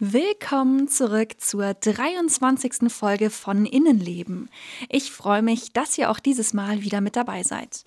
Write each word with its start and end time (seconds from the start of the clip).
Willkommen 0.00 0.88
zurück 0.88 1.40
zur 1.40 1.72
23. 1.72 2.90
Folge 2.92 3.30
von 3.30 3.64
Innenleben. 3.64 4.50
Ich 4.88 5.12
freue 5.12 5.40
mich, 5.40 5.72
dass 5.72 5.96
ihr 5.96 6.10
auch 6.10 6.18
dieses 6.18 6.52
Mal 6.52 6.82
wieder 6.82 7.00
mit 7.00 7.14
dabei 7.14 7.44
seid. 7.44 7.84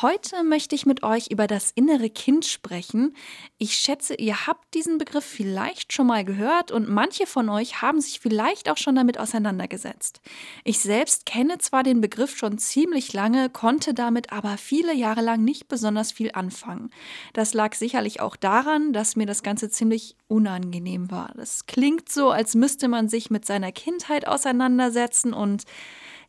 Heute 0.00 0.44
möchte 0.44 0.76
ich 0.76 0.86
mit 0.86 1.02
euch 1.02 1.32
über 1.32 1.48
das 1.48 1.72
innere 1.72 2.10
Kind 2.10 2.46
sprechen. 2.46 3.16
Ich 3.58 3.74
schätze, 3.74 4.14
ihr 4.14 4.46
habt 4.46 4.72
diesen 4.72 4.98
Begriff 4.98 5.24
vielleicht 5.24 5.92
schon 5.92 6.06
mal 6.06 6.24
gehört 6.24 6.70
und 6.70 6.88
manche 6.88 7.26
von 7.26 7.48
euch 7.48 7.82
haben 7.82 8.00
sich 8.00 8.20
vielleicht 8.20 8.70
auch 8.70 8.76
schon 8.76 8.94
damit 8.94 9.18
auseinandergesetzt. 9.18 10.20
Ich 10.62 10.78
selbst 10.78 11.26
kenne 11.26 11.58
zwar 11.58 11.82
den 11.82 12.00
Begriff 12.00 12.36
schon 12.36 12.58
ziemlich 12.58 13.12
lange, 13.12 13.50
konnte 13.50 13.94
damit 13.94 14.32
aber 14.32 14.58
viele 14.58 14.94
Jahre 14.94 15.22
lang 15.22 15.42
nicht 15.42 15.66
besonders 15.66 16.12
viel 16.12 16.30
anfangen. 16.34 16.90
Das 17.32 17.52
lag 17.52 17.74
sicherlich 17.74 18.20
auch 18.20 18.36
daran, 18.36 18.92
dass 18.92 19.16
mir 19.16 19.26
das 19.26 19.42
Ganze 19.42 19.70
ziemlich 19.70 20.14
unangenehm 20.28 21.10
war. 21.10 21.32
Das 21.34 21.47
klingt 21.66 22.08
so, 22.08 22.30
als 22.30 22.54
müsste 22.54 22.88
man 22.88 23.08
sich 23.08 23.30
mit 23.30 23.44
seiner 23.44 23.72
Kindheit 23.72 24.26
auseinandersetzen 24.26 25.32
und 25.32 25.64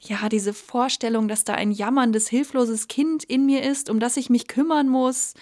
ja, 0.02 0.30
diese 0.30 0.54
Vorstellung, 0.54 1.28
dass 1.28 1.44
da 1.44 1.55
ein 1.55 1.72
jammerndes, 1.72 2.30
hilfloses 2.30 2.88
Kind 2.88 3.23
in 3.23 3.45
mir 3.45 3.64
ist, 3.64 3.90
um 3.90 4.00
das 4.00 4.18
ich 4.18 4.30
mich 4.30 4.48
kümmern 4.48 4.88
muss. 4.88 5.34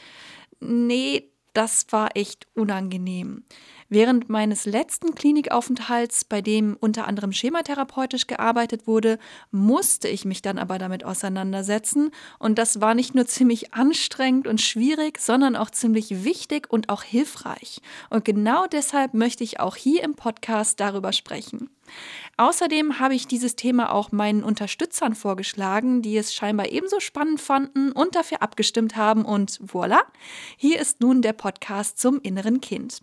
Nee, 0.59 1.29
das 1.53 1.85
war 1.91 2.15
echt 2.15 2.47
unangenehm. 2.55 3.43
Während 3.89 4.27
meines 4.27 4.65
letzten 4.65 5.15
Klinikaufenthalts, 5.15 6.25
bei 6.25 6.41
dem 6.41 6.75
unter 6.77 7.07
anderem 7.07 7.31
schematherapeutisch 7.31 8.27
gearbeitet 8.27 8.85
wurde, 8.85 9.17
musste 9.51 10.09
ich 10.09 10.25
mich 10.25 10.41
dann 10.41 10.57
aber 10.57 10.77
damit 10.77 11.05
auseinandersetzen. 11.05 12.11
Und 12.37 12.57
das 12.57 12.81
war 12.81 12.95
nicht 12.95 13.15
nur 13.15 13.27
ziemlich 13.27 13.73
anstrengend 13.73 14.45
und 14.45 14.59
schwierig, 14.59 15.19
sondern 15.19 15.55
auch 15.55 15.69
ziemlich 15.69 16.25
wichtig 16.25 16.69
und 16.69 16.89
auch 16.89 17.01
hilfreich. 17.01 17.81
Und 18.09 18.25
genau 18.25 18.67
deshalb 18.67 19.13
möchte 19.13 19.45
ich 19.45 19.61
auch 19.61 19.77
hier 19.77 20.03
im 20.03 20.15
Podcast 20.15 20.81
darüber 20.81 21.13
sprechen. 21.13 21.69
Außerdem 22.35 22.99
habe 22.99 23.15
ich 23.15 23.25
dieses 23.25 23.55
Thema 23.55 23.93
auch 23.93 24.11
meinen 24.11 24.43
Unterstützern 24.43 25.15
vorgeschlagen, 25.15 26.01
die 26.01 26.17
es 26.17 26.33
scheinbar 26.33 26.69
ebenso 26.69 26.99
spannend 26.99 27.39
fanden 27.39 27.93
und 27.93 28.15
dafür 28.15 28.41
abgestimmt 28.41 28.97
haben. 28.97 29.23
Und 29.23 29.61
voilà, 29.61 30.01
hier 30.57 30.81
ist 30.81 30.99
nun 30.99 31.21
der 31.21 31.31
Podcast 31.31 31.99
zum 31.99 32.19
inneren 32.21 32.59
Kind. 32.59 33.01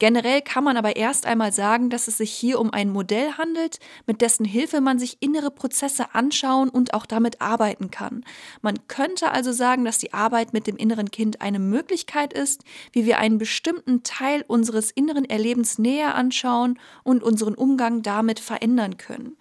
Generell 0.00 0.42
kann 0.42 0.64
man 0.64 0.76
aber 0.76 0.96
erst 0.96 1.24
einmal 1.24 1.52
sagen, 1.52 1.88
dass 1.88 2.08
es 2.08 2.18
sich 2.18 2.32
hier 2.32 2.58
um 2.58 2.72
ein 2.72 2.90
Modell 2.90 3.30
handelt, 3.38 3.78
mit 4.08 4.20
dessen 4.20 4.44
Hilfe 4.44 4.80
man 4.80 4.98
sich 4.98 5.18
innere 5.20 5.52
Prozesse 5.52 6.12
anschauen 6.12 6.68
und 6.68 6.94
auch 6.94 7.06
damit 7.06 7.40
arbeiten 7.40 7.92
kann. 7.92 8.24
Man 8.60 8.88
könnte 8.88 9.30
also 9.30 9.52
sagen, 9.52 9.84
dass 9.84 9.98
die 9.98 10.14
Arbeit 10.14 10.52
mit 10.52 10.66
dem 10.66 10.76
inneren 10.78 11.12
Kind 11.12 11.40
eine 11.42 11.60
Möglichkeit 11.60 12.32
ist, 12.32 12.64
wie 12.90 13.06
wir 13.06 13.18
einen 13.18 13.38
bestimmten 13.38 14.02
Teil 14.02 14.44
unseres 14.48 14.90
inneren 14.90 15.26
Erlebens 15.26 15.78
näher 15.78 16.16
anschauen 16.16 16.76
und 17.04 17.22
unseren 17.22 17.54
Umgang 17.54 18.02
damit 18.02 18.31
damit 18.32 18.40
verändern 18.40 18.96
können. 18.96 19.36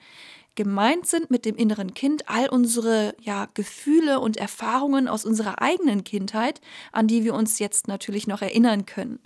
Gemeint 0.56 1.08
sind 1.08 1.32
mit 1.32 1.46
dem 1.46 1.56
inneren 1.56 1.94
Kind 1.94 2.28
all 2.28 2.50
unsere 2.50 3.16
ja, 3.22 3.48
Gefühle 3.54 4.20
und 4.20 4.36
Erfahrungen 4.36 5.08
aus 5.08 5.24
unserer 5.24 5.62
eigenen 5.62 6.04
Kindheit, 6.04 6.60
an 6.92 7.08
die 7.08 7.24
wir 7.24 7.36
uns 7.36 7.58
jetzt 7.60 7.88
natürlich 7.88 8.28
noch 8.28 8.42
erinnern 8.42 8.86
können. 8.86 9.20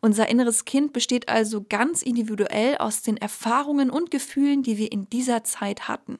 Unser 0.00 0.28
inneres 0.28 0.64
Kind 0.64 0.92
besteht 0.92 1.28
also 1.28 1.64
ganz 1.68 2.02
individuell 2.02 2.78
aus 2.78 3.02
den 3.02 3.16
Erfahrungen 3.16 3.90
und 3.90 4.10
Gefühlen, 4.10 4.64
die 4.64 4.76
wir 4.76 4.90
in 4.90 5.08
dieser 5.08 5.44
Zeit 5.44 5.86
hatten 5.86 6.18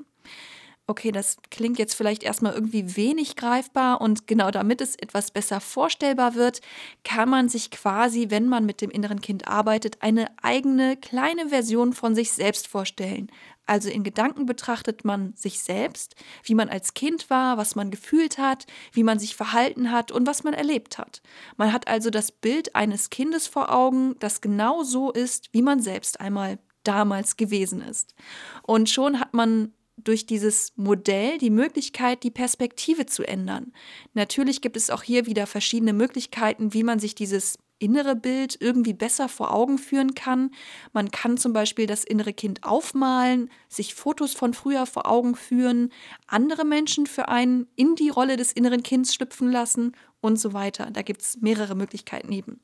okay, 0.87 1.13
das 1.13 1.37
klingt 1.51 1.79
jetzt 1.79 1.95
vielleicht 1.95 2.23
erstmal 2.23 2.55
irgendwie 2.55 2.97
wenig 2.97 3.37
greifbar 3.37 4.01
und 4.01 4.27
genau 4.27 4.51
damit 4.51 4.81
es 4.81 4.97
etwas 4.97 5.31
besser 5.31 5.61
vorstellbar 5.61 6.35
wird, 6.35 6.61
kann 7.05 7.29
man 7.29 7.49
sich 7.49 7.71
quasi, 7.71 8.27
wenn 8.31 8.49
man 8.49 8.67
mit 8.67 8.81
dem 8.81 8.91
inneren 8.91 9.21
Kind 9.21 9.47
arbeitet, 9.47 9.99
eine 10.03 10.27
eigene 10.43 10.97
kleine 10.97 11.49
Version 11.49 11.93
von 11.93 12.15
sich 12.15 12.33
selbst 12.33 12.67
vorstellen. 12.67 13.31
Also 13.65 13.89
in 13.89 14.03
Gedanken 14.03 14.45
betrachtet 14.45 15.05
man 15.05 15.35
sich 15.35 15.61
selbst, 15.61 16.17
wie 16.43 16.55
man 16.55 16.69
als 16.69 16.95
Kind 16.95 17.31
war, 17.31 17.57
was 17.59 17.77
man 17.77 17.93
gefühlt 17.93 18.39
hat, 18.39 18.67
wie 18.93 19.05
man 19.05 19.21
sich 19.21 19.37
verhalten 19.37 19.93
hat 19.93 20.11
und 20.11 20.27
was 20.27 20.43
man 20.43 20.53
erlebt 20.53 20.99
hat. 20.99 21.23
Man 21.57 21.73
hat 21.73 21.87
also 21.87 22.11
das 22.11 22.33
Bild 22.33 22.75
eines 22.75 23.09
Kindes 23.09 23.47
vor 23.47 23.73
Augen, 23.73 24.17
das 24.19 24.41
genau 24.41 24.83
so 24.83 25.13
ist, 25.13 25.49
wie 25.53 25.63
man 25.63 25.81
selbst 25.81 26.21
einmal 26.21 26.59
damals 26.83 27.37
gewesen 27.37 27.81
ist. 27.81 28.15
Und 28.63 28.91
schon 28.91 29.21
hat 29.21 29.33
man 29.33 29.73
durch 30.05 30.27
dieses 30.27 30.73
Modell 30.77 31.39
die 31.39 31.51
Möglichkeit, 31.51 32.23
die 32.23 32.31
Perspektive 32.31 33.07
zu 33.07 33.23
ändern. 33.23 33.73
Natürlich 34.15 34.61
gibt 34.61 34.77
es 34.77 34.91
auch 34.91 35.03
hier 35.03 35.27
wieder 35.27 35.47
verschiedene 35.47 35.93
Möglichkeiten, 35.93 36.75
wie 36.75 36.83
man 36.83 36.99
sich 36.99 37.15
dieses 37.15 37.59
innere 37.83 38.15
Bild 38.15 38.57
irgendwie 38.61 38.93
besser 38.93 39.29
vor 39.29 39.53
Augen 39.53 39.77
führen 39.77 40.15
kann. 40.15 40.53
Man 40.93 41.11
kann 41.11 41.37
zum 41.37 41.53
Beispiel 41.53 41.87
das 41.87 42.05
innere 42.05 42.33
Kind 42.33 42.63
aufmalen, 42.63 43.51
sich 43.69 43.95
Fotos 43.95 44.35
von 44.35 44.55
früher 44.55 44.87
vor 44.87 45.11
Augen 45.11 45.35
führen, 45.35 45.91
andere 46.29 46.65
Menschen 46.65 47.07
für 47.07 47.29
einen 47.29 47.67
in 47.75 47.97
die 47.97 48.09
Rolle 48.09 48.37
des 48.37 48.53
inneren 48.53 48.85
Kindes 48.85 49.15
schlüpfen 49.15 49.51
lassen 49.51 49.97
und 50.21 50.39
so 50.39 50.53
weiter. 50.53 50.91
Da 50.93 51.03
gibt 51.03 51.23
es 51.23 51.41
mehrere 51.41 51.75
Möglichkeiten 51.75 52.31
eben. 52.31 52.61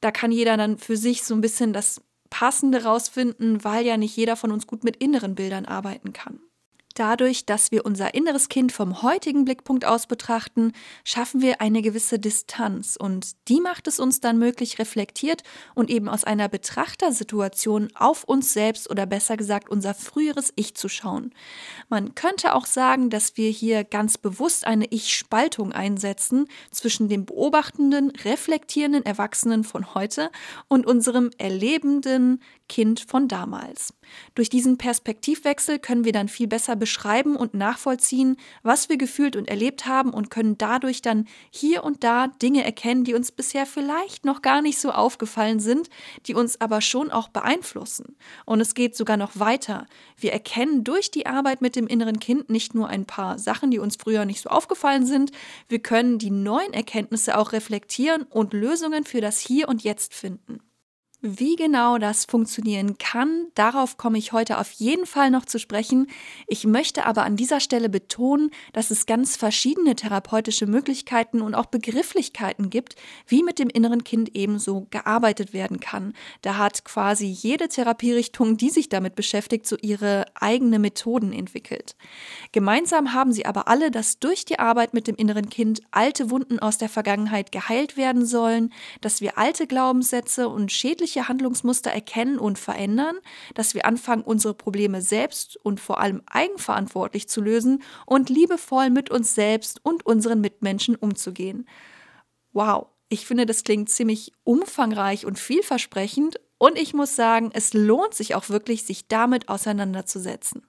Da 0.00 0.10
kann 0.10 0.30
jeder 0.30 0.58
dann 0.58 0.76
für 0.76 0.98
sich 0.98 1.24
so 1.24 1.34
ein 1.34 1.40
bisschen 1.40 1.72
das 1.72 2.02
Passende 2.28 2.84
rausfinden, 2.84 3.64
weil 3.64 3.86
ja 3.86 3.96
nicht 3.96 4.14
jeder 4.16 4.36
von 4.36 4.52
uns 4.52 4.66
gut 4.66 4.84
mit 4.84 4.96
inneren 4.96 5.34
Bildern 5.34 5.64
arbeiten 5.64 6.12
kann. 6.12 6.40
Dadurch, 6.96 7.44
dass 7.44 7.72
wir 7.72 7.84
unser 7.84 8.14
inneres 8.14 8.48
Kind 8.48 8.72
vom 8.72 9.02
heutigen 9.02 9.44
Blickpunkt 9.44 9.84
aus 9.84 10.06
betrachten, 10.06 10.72
schaffen 11.04 11.42
wir 11.42 11.60
eine 11.60 11.82
gewisse 11.82 12.18
Distanz 12.18 12.96
und 12.98 13.48
die 13.48 13.60
macht 13.60 13.86
es 13.86 14.00
uns 14.00 14.20
dann 14.20 14.38
möglich, 14.38 14.78
reflektiert 14.78 15.42
und 15.74 15.90
eben 15.90 16.08
aus 16.08 16.24
einer 16.24 16.48
Betrachtersituation 16.48 17.90
auf 17.94 18.24
uns 18.24 18.54
selbst 18.54 18.88
oder 18.90 19.04
besser 19.04 19.36
gesagt 19.36 19.68
unser 19.68 19.92
früheres 19.92 20.54
Ich 20.56 20.74
zu 20.74 20.88
schauen. 20.88 21.34
Man 21.90 22.14
könnte 22.14 22.54
auch 22.54 22.64
sagen, 22.64 23.10
dass 23.10 23.36
wir 23.36 23.50
hier 23.50 23.84
ganz 23.84 24.16
bewusst 24.16 24.66
eine 24.66 24.86
Ich-Spaltung 24.86 25.72
einsetzen 25.72 26.46
zwischen 26.70 27.10
dem 27.10 27.26
beobachtenden, 27.26 28.08
reflektierenden 28.24 29.04
Erwachsenen 29.04 29.64
von 29.64 29.92
heute 29.94 30.30
und 30.68 30.86
unserem 30.86 31.28
erlebenden 31.36 32.40
Kind 32.70 33.00
von 33.00 33.28
damals. 33.28 33.92
Durch 34.34 34.48
diesen 34.48 34.78
Perspektivwechsel 34.78 35.78
können 35.78 36.04
wir 36.04 36.12
dann 36.12 36.28
viel 36.28 36.46
besser 36.46 36.74
beschreiben 36.86 37.34
und 37.34 37.52
nachvollziehen, 37.52 38.36
was 38.62 38.88
wir 38.88 38.96
gefühlt 38.96 39.34
und 39.34 39.48
erlebt 39.48 39.86
haben 39.86 40.10
und 40.10 40.30
können 40.30 40.56
dadurch 40.56 41.02
dann 41.02 41.26
hier 41.50 41.82
und 41.82 42.04
da 42.04 42.28
Dinge 42.28 42.64
erkennen, 42.64 43.02
die 43.02 43.14
uns 43.14 43.32
bisher 43.32 43.66
vielleicht 43.66 44.24
noch 44.24 44.40
gar 44.40 44.62
nicht 44.62 44.78
so 44.78 44.92
aufgefallen 44.92 45.58
sind, 45.58 45.90
die 46.26 46.34
uns 46.34 46.60
aber 46.60 46.80
schon 46.80 47.10
auch 47.10 47.26
beeinflussen. 47.26 48.16
Und 48.44 48.60
es 48.60 48.74
geht 48.74 48.94
sogar 48.94 49.16
noch 49.16 49.32
weiter. 49.40 49.88
Wir 50.16 50.32
erkennen 50.32 50.84
durch 50.84 51.10
die 51.10 51.26
Arbeit 51.26 51.60
mit 51.60 51.74
dem 51.74 51.88
inneren 51.88 52.20
Kind 52.20 52.50
nicht 52.50 52.72
nur 52.72 52.86
ein 52.86 53.04
paar 53.04 53.40
Sachen, 53.40 53.72
die 53.72 53.80
uns 53.80 53.96
früher 53.96 54.24
nicht 54.24 54.40
so 54.40 54.48
aufgefallen 54.48 55.06
sind, 55.06 55.32
wir 55.66 55.80
können 55.80 56.20
die 56.20 56.30
neuen 56.30 56.72
Erkenntnisse 56.72 57.36
auch 57.36 57.50
reflektieren 57.50 58.22
und 58.30 58.52
Lösungen 58.52 59.02
für 59.02 59.20
das 59.20 59.40
Hier 59.40 59.68
und 59.68 59.82
Jetzt 59.82 60.14
finden. 60.14 60.60
Wie 61.28 61.56
genau 61.56 61.98
das 61.98 62.24
funktionieren 62.24 62.98
kann, 62.98 63.48
darauf 63.56 63.96
komme 63.96 64.16
ich 64.16 64.30
heute 64.30 64.58
auf 64.58 64.70
jeden 64.70 65.06
Fall 65.06 65.32
noch 65.32 65.44
zu 65.44 65.58
sprechen. 65.58 66.06
Ich 66.46 66.64
möchte 66.68 67.04
aber 67.04 67.24
an 67.24 67.34
dieser 67.34 67.58
Stelle 67.58 67.88
betonen, 67.88 68.52
dass 68.72 68.92
es 68.92 69.06
ganz 69.06 69.34
verschiedene 69.34 69.96
therapeutische 69.96 70.66
Möglichkeiten 70.68 71.42
und 71.42 71.56
auch 71.56 71.66
Begrifflichkeiten 71.66 72.70
gibt, 72.70 72.94
wie 73.26 73.42
mit 73.42 73.58
dem 73.58 73.68
inneren 73.68 74.04
Kind 74.04 74.36
ebenso 74.36 74.86
gearbeitet 74.90 75.52
werden 75.52 75.80
kann. 75.80 76.12
Da 76.42 76.58
hat 76.58 76.84
quasi 76.84 77.26
jede 77.26 77.66
Therapierichtung, 77.66 78.56
die 78.56 78.70
sich 78.70 78.88
damit 78.88 79.16
beschäftigt, 79.16 79.66
so 79.66 79.76
ihre 79.82 80.26
eigene 80.36 80.78
Methoden 80.78 81.32
entwickelt. 81.32 81.96
Gemeinsam 82.52 83.14
haben 83.14 83.32
sie 83.32 83.46
aber 83.46 83.66
alle, 83.66 83.90
dass 83.90 84.20
durch 84.20 84.44
die 84.44 84.60
Arbeit 84.60 84.94
mit 84.94 85.08
dem 85.08 85.16
inneren 85.16 85.50
Kind 85.50 85.80
alte 85.90 86.30
Wunden 86.30 86.60
aus 86.60 86.78
der 86.78 86.88
Vergangenheit 86.88 87.50
geheilt 87.50 87.96
werden 87.96 88.24
sollen, 88.24 88.72
dass 89.00 89.20
wir 89.20 89.38
alte 89.38 89.66
Glaubenssätze 89.66 90.48
und 90.48 90.70
schädliche 90.70 91.15
mögliche 91.16 91.28
Handlungsmuster 91.28 91.90
erkennen 91.90 92.38
und 92.38 92.58
verändern, 92.58 93.16
dass 93.54 93.74
wir 93.74 93.86
anfangen, 93.86 94.22
unsere 94.22 94.54
Probleme 94.54 95.00
selbst 95.00 95.56
und 95.64 95.80
vor 95.80 95.98
allem 96.00 96.22
eigenverantwortlich 96.26 97.28
zu 97.28 97.40
lösen 97.40 97.82
und 98.04 98.28
liebevoll 98.28 98.90
mit 98.90 99.10
uns 99.10 99.34
selbst 99.34 99.80
und 99.84 100.04
unseren 100.04 100.40
Mitmenschen 100.40 100.94
umzugehen. 100.94 101.66
Wow, 102.52 102.88
ich 103.08 103.26
finde, 103.26 103.46
das 103.46 103.62
klingt 103.64 103.88
ziemlich 103.88 104.32
umfangreich 104.44 105.24
und 105.24 105.38
vielversprechend 105.38 106.38
und 106.58 106.78
ich 106.78 106.94
muss 106.94 107.16
sagen, 107.16 107.50
es 107.52 107.72
lohnt 107.72 108.14
sich 108.14 108.34
auch 108.34 108.48
wirklich, 108.48 108.84
sich 108.84 109.08
damit 109.08 109.48
auseinanderzusetzen. 109.48 110.62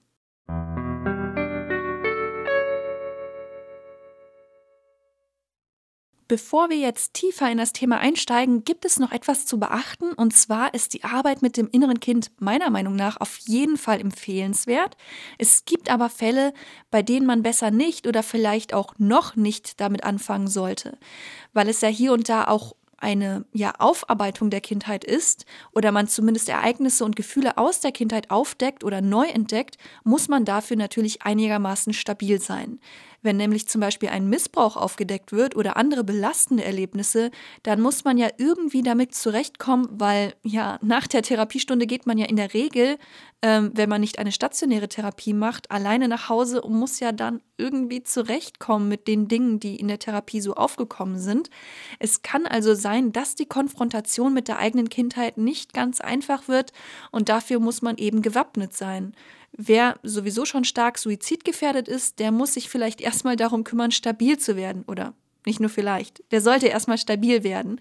Bevor 6.28 6.70
wir 6.70 6.78
jetzt 6.78 7.14
tiefer 7.14 7.50
in 7.50 7.58
das 7.58 7.72
Thema 7.72 8.00
einsteigen, 8.00 8.66
gibt 8.66 8.84
es 8.84 9.00
noch 9.00 9.14
etwas 9.14 9.46
zu 9.46 9.60
beachten. 9.60 10.12
Und 10.12 10.36
zwar 10.36 10.74
ist 10.74 10.94
die 10.94 11.06
Arbeit 11.06 11.42
mit 11.42 11.56
dem 11.56 11.70
inneren 11.72 12.02
Kind 12.02 12.32
meiner 12.40 12.70
Meinung 12.70 12.98
nach 12.98 13.22
auf 13.22 13.38
jeden 13.46 13.78
Fall 13.78 14.02
empfehlenswert. 14.02 14.98
Es 15.38 15.64
gibt 15.64 15.90
aber 15.90 16.10
Fälle, 16.10 16.54
bei 16.92 17.02
denen 17.02 17.26
man 17.26 17.44
besser 17.44 17.72
nicht 17.72 18.08
oder 18.08 18.24
vielleicht 18.24 18.74
auch 18.74 18.94
noch 18.98 19.38
nicht 19.38 19.80
damit 19.80 20.04
anfangen 20.04 20.48
sollte, 20.48 20.98
weil 21.54 21.70
es 21.70 21.80
ja 21.80 21.88
hier 21.88 22.12
und 22.12 22.28
da 22.28 22.48
auch 22.48 22.76
eine 22.98 23.46
ja, 23.54 23.74
Aufarbeitung 23.78 24.50
der 24.50 24.62
Kindheit 24.62 25.04
ist 25.04 25.46
oder 25.72 25.92
man 25.92 26.08
zumindest 26.08 26.50
Ereignisse 26.50 27.06
und 27.06 27.16
Gefühle 27.16 27.58
aus 27.58 27.80
der 27.80 27.92
Kindheit 27.92 28.32
aufdeckt 28.32 28.84
oder 28.84 29.02
neu 29.02 29.28
entdeckt, 29.28 29.78
muss 30.04 30.28
man 30.28 30.46
dafür 30.46 30.78
natürlich 30.78 31.22
einigermaßen 31.22 31.94
stabil 31.94 32.42
sein. 32.42 32.80
Wenn 33.24 33.38
nämlich 33.38 33.68
zum 33.68 33.82
Beispiel 33.82 34.10
ein 34.10 34.30
Missbrauch 34.30 34.78
aufgedeckt 34.78 35.32
wird 35.32 35.56
oder 35.56 35.76
andere 35.76 36.04
belastende 36.04 36.64
Erlebnisse, 36.64 37.32
dann 37.64 37.82
muss 37.82 38.04
man 38.04 38.18
ja 38.18 38.30
irgendwie 38.38 38.84
damit 38.84 39.16
zurechtkommen, 39.16 39.88
weil 39.92 40.34
ja 40.44 40.78
nach 40.82 41.08
der 41.08 41.24
Therapiestunde 41.24 41.88
geht 41.88 42.06
man 42.06 42.18
ja 42.18 42.28
in 42.28 42.36
der 42.36 42.54
Regel, 42.54 42.98
ähm, 43.42 43.72
wenn 43.74 43.90
man 43.90 44.02
nicht 44.02 44.20
eine 44.20 44.32
stationäre 44.32 44.88
Therapie 44.88 45.34
macht, 45.34 45.72
alleine 45.72 46.08
nach 46.08 46.30
Hause 46.30 46.62
und 46.62 46.76
muss 46.76 47.00
ja 47.00 47.12
dann 47.12 47.42
irgendwie 47.58 48.04
zurechtkommen 48.04 48.88
mit 48.88 49.08
den 49.08 49.28
Dingen, 49.28 49.60
die 49.60 49.76
in 49.76 49.88
der 49.88 50.00
Therapie 50.00 50.42
so 50.42 50.54
aufgekommen 50.54 51.20
sind. 51.20 51.50
Es 52.00 52.22
kann 52.22 52.46
also 52.46 52.76
sein, 52.76 53.12
dass 53.14 53.36
die 53.36 53.48
Konfrontation 53.48 54.34
mit 54.34 54.48
der 54.48 54.60
eigenen 54.60 54.90
Kindheit 54.90 55.38
nicht 55.38 55.74
ganz 55.74 56.02
einfach 56.02 56.48
wird 56.48 56.72
und 57.12 57.30
dafür 57.30 57.60
muss 57.60 57.82
man 57.82 57.98
eben 57.98 58.22
gewappnet 58.22 58.74
sein. 58.74 59.16
Wer 59.58 60.00
sowieso 60.04 60.46
schon 60.46 60.64
stark 60.64 61.00
suizidgefährdet 61.00 61.88
ist, 61.88 62.20
der 62.20 62.32
muss 62.32 62.54
sich 62.54 62.70
vielleicht 62.70 63.02
erstmal 63.02 63.36
darum 63.36 63.64
kümmern, 63.64 63.92
stabil 63.92 64.38
zu 64.38 64.56
werden 64.56 64.84
oder 64.88 65.16
nicht 65.48 65.60
nur 65.60 65.70
vielleicht. 65.70 66.22
Der 66.32 66.42
sollte 66.42 66.68
erstmal 66.68 67.00
stabil 67.00 67.44
werden. 67.44 67.80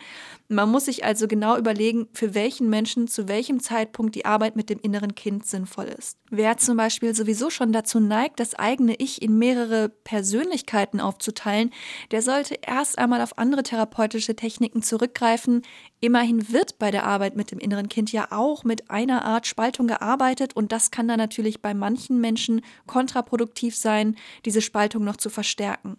Man 0.49 0.71
muss 0.71 0.87
sich 0.87 1.05
also 1.05 1.27
genau 1.27 1.59
überlegen, 1.59 2.09
für 2.13 2.35
welchen 2.35 2.71
Menschen 2.71 3.09
zu 3.09 3.29
welchem 3.29 3.61
Zeitpunkt 3.61 4.15
die 4.15 4.25
Arbeit 4.25 4.57
mit 4.57 4.71
dem 4.71 4.79
inneren 4.81 5.15
Kind 5.15 5.45
sinnvoll 5.45 5.87
ist. 5.87 6.17
Wer 6.31 6.57
zum 6.57 6.77
Beispiel 6.77 7.15
sowieso 7.15 7.51
schon 7.51 7.73
dazu 7.73 8.01
neigt, 8.01 8.41
das 8.41 8.55
eigene 8.55 8.95
Ich 8.95 9.21
in 9.23 9.39
mehrere 9.39 9.89
Persönlichkeiten 9.89 11.01
aufzuteilen, 11.01 11.73
der 12.13 12.23
sollte 12.23 12.59
erst 12.63 12.99
einmal 12.99 13.21
auf 13.21 13.39
andere 13.39 13.65
therapeutische 13.65 14.37
Techniken 14.37 14.83
zurückgreifen. 14.83 15.63
Immerhin 16.01 16.53
wird 16.53 16.79
bei 16.79 16.91
der 16.91 17.05
Arbeit 17.05 17.37
mit 17.37 17.51
dem 17.51 17.59
inneren 17.59 17.89
Kind 17.89 18.13
ja 18.13 18.29
auch 18.31 18.65
mit 18.65 18.91
einer 18.91 19.25
Art 19.25 19.47
Spaltung 19.47 19.89
gearbeitet 19.89 20.55
und 20.55 20.71
das 20.71 20.91
kann 20.91 21.09
dann 21.09 21.19
natürlich 21.19 21.61
bei 21.61 21.75
manchen 21.75 22.21
Menschen 22.21 22.61
kontraproduktiv 22.87 23.75
sein, 23.77 24.17
diese 24.45 24.63
Spaltung 24.63 25.05
noch 25.05 25.17
zu 25.17 25.31
verstärken. 25.31 25.97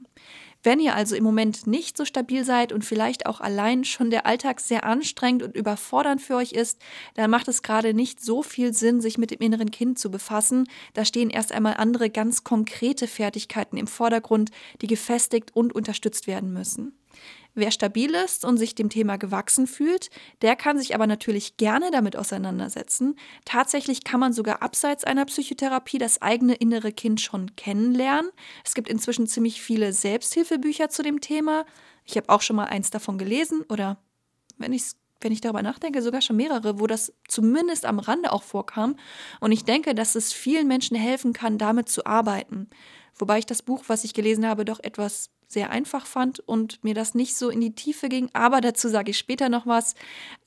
Wenn 0.64 0.80
ihr 0.80 0.96
also 0.96 1.16
im 1.16 1.24
Moment 1.24 1.68
nicht 1.68 1.98
so 1.98 2.06
stabil 2.06 2.44
seid 2.44 2.74
und 2.74 2.84
vielleicht 2.84 3.26
auch 3.26 3.42
allein 3.42 3.84
schon 3.84 4.10
der 4.10 4.26
Alltag 4.26 4.60
sehr 4.60 4.84
anstrengend 4.84 5.44
und 5.44 5.56
überfordernd 5.56 6.22
für 6.22 6.36
euch 6.36 6.52
ist, 6.52 6.80
dann 7.14 7.30
macht 7.30 7.48
es 7.48 7.62
gerade 7.62 7.94
nicht 7.94 8.20
so 8.20 8.44
viel 8.44 8.74
Sinn, 8.74 9.00
sich 9.00 9.18
mit 9.18 9.32
dem 9.32 9.40
inneren 9.40 9.72
Kind 9.72 10.00
zu 10.00 10.10
befassen. 10.10 10.68
Da 10.94 11.06
stehen 11.06 11.30
erst 11.30 11.52
einmal 11.52 11.76
andere 11.76 12.10
ganz 12.10 12.44
konkrete 12.44 13.08
Fertigkeiten 13.08 13.78
im 13.78 13.88
Vordergrund, 13.88 14.52
die 14.82 14.88
gefestigt 14.88 15.56
und 15.56 15.74
unterstützt 15.74 16.28
werden 16.28 16.52
müssen. 16.52 16.97
Wer 17.58 17.72
stabil 17.72 18.14
ist 18.14 18.46
und 18.46 18.58
sich 18.58 18.76
dem 18.76 18.92
Thema 18.92 19.18
gewachsen 19.18 19.66
fühlt, 19.66 20.12
der 20.44 20.56
kann 20.56 20.78
sich 20.78 20.94
aber 20.94 21.08
natürlich 21.08 21.58
gerne 21.58 21.90
damit 21.90 22.16
auseinandersetzen. 22.16 23.16
Tatsächlich 23.46 24.04
kann 24.04 24.20
man 24.20 24.32
sogar 24.32 24.62
abseits 24.62 25.04
einer 25.04 25.26
Psychotherapie 25.26 25.98
das 25.98 26.22
eigene 26.22 26.54
innere 26.54 26.92
Kind 26.92 27.20
schon 27.20 27.56
kennenlernen. 27.56 28.30
Es 28.64 28.76
gibt 28.76 28.88
inzwischen 28.88 29.26
ziemlich 29.26 29.60
viele 29.60 29.92
Selbsthilfebücher 29.92 30.90
zu 30.90 31.02
dem 31.02 31.20
Thema. 31.20 31.66
Ich 32.06 32.16
habe 32.16 32.30
auch 32.30 32.44
schon 32.44 32.58
mal 32.58 32.66
eins 32.66 32.92
davon 32.92 33.18
gelesen 33.18 33.66
oder 33.70 33.98
wenn 34.60 34.72
ich 34.72 34.92
wenn 35.20 35.32
ich 35.32 35.42
darüber 35.42 35.64
nachdenke, 35.64 36.04
sogar 36.04 36.22
schon 36.22 36.36
mehrere, 36.36 36.80
wo 36.80 36.86
das 36.86 37.12
zumindest 37.28 37.88
am 37.88 37.98
Rande 37.98 38.32
auch 38.32 38.44
vorkam. 38.44 38.98
Und 39.40 39.52
ich 39.52 39.66
denke, 39.66 39.96
dass 39.96 40.14
es 40.14 40.32
vielen 40.32 40.68
Menschen 40.68 40.96
helfen 40.96 41.34
kann, 41.34 41.58
damit 41.58 41.90
zu 41.90 42.06
arbeiten. 42.06 42.70
Wobei 43.16 43.40
ich 43.40 43.48
das 43.48 43.64
Buch, 43.64 43.86
was 43.88 44.04
ich 44.04 44.14
gelesen 44.14 44.46
habe, 44.46 44.64
doch 44.64 44.80
etwas 44.80 45.32
sehr 45.48 45.70
einfach 45.70 46.06
fand 46.06 46.40
und 46.40 46.84
mir 46.84 46.94
das 46.94 47.16
nicht 47.16 47.38
so 47.38 47.50
in 47.50 47.62
die 47.62 47.74
Tiefe 47.74 48.10
ging. 48.10 48.30
Aber 48.34 48.62
dazu 48.62 48.90
sage 48.90 49.12
ich 49.12 49.18
später 49.18 49.50
noch 49.50 49.66
was. 49.66 49.96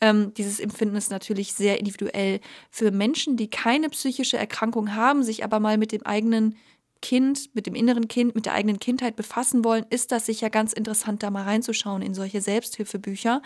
Ähm, 0.00 0.34
dieses 0.34 0.60
Empfinden 0.60 0.96
ist 0.96 1.10
natürlich 1.10 1.54
sehr 1.54 1.78
individuell. 1.78 2.40
Für 2.70 2.90
Menschen, 2.90 3.36
die 3.36 3.48
keine 3.48 3.88
psychische 3.88 4.36
Erkrankung 4.36 4.94
haben, 4.94 5.22
sich 5.22 5.42
aber 5.42 5.58
mal 5.58 5.78
mit 5.78 5.92
dem 5.92 6.04
eigenen 6.04 6.56
Kind, 7.02 7.54
mit 7.54 7.66
dem 7.66 7.74
inneren 7.74 8.08
Kind, 8.08 8.34
mit 8.34 8.44
der 8.44 8.52
eigenen 8.52 8.78
Kindheit 8.78 9.16
befassen 9.16 9.64
wollen, 9.64 9.86
ist 9.88 10.12
das 10.12 10.26
sicher 10.26 10.50
ganz 10.50 10.74
interessant, 10.74 11.22
da 11.22 11.30
mal 11.30 11.44
reinzuschauen 11.44 12.02
in 12.02 12.12
solche 12.12 12.42
Selbsthilfebücher. 12.42 13.40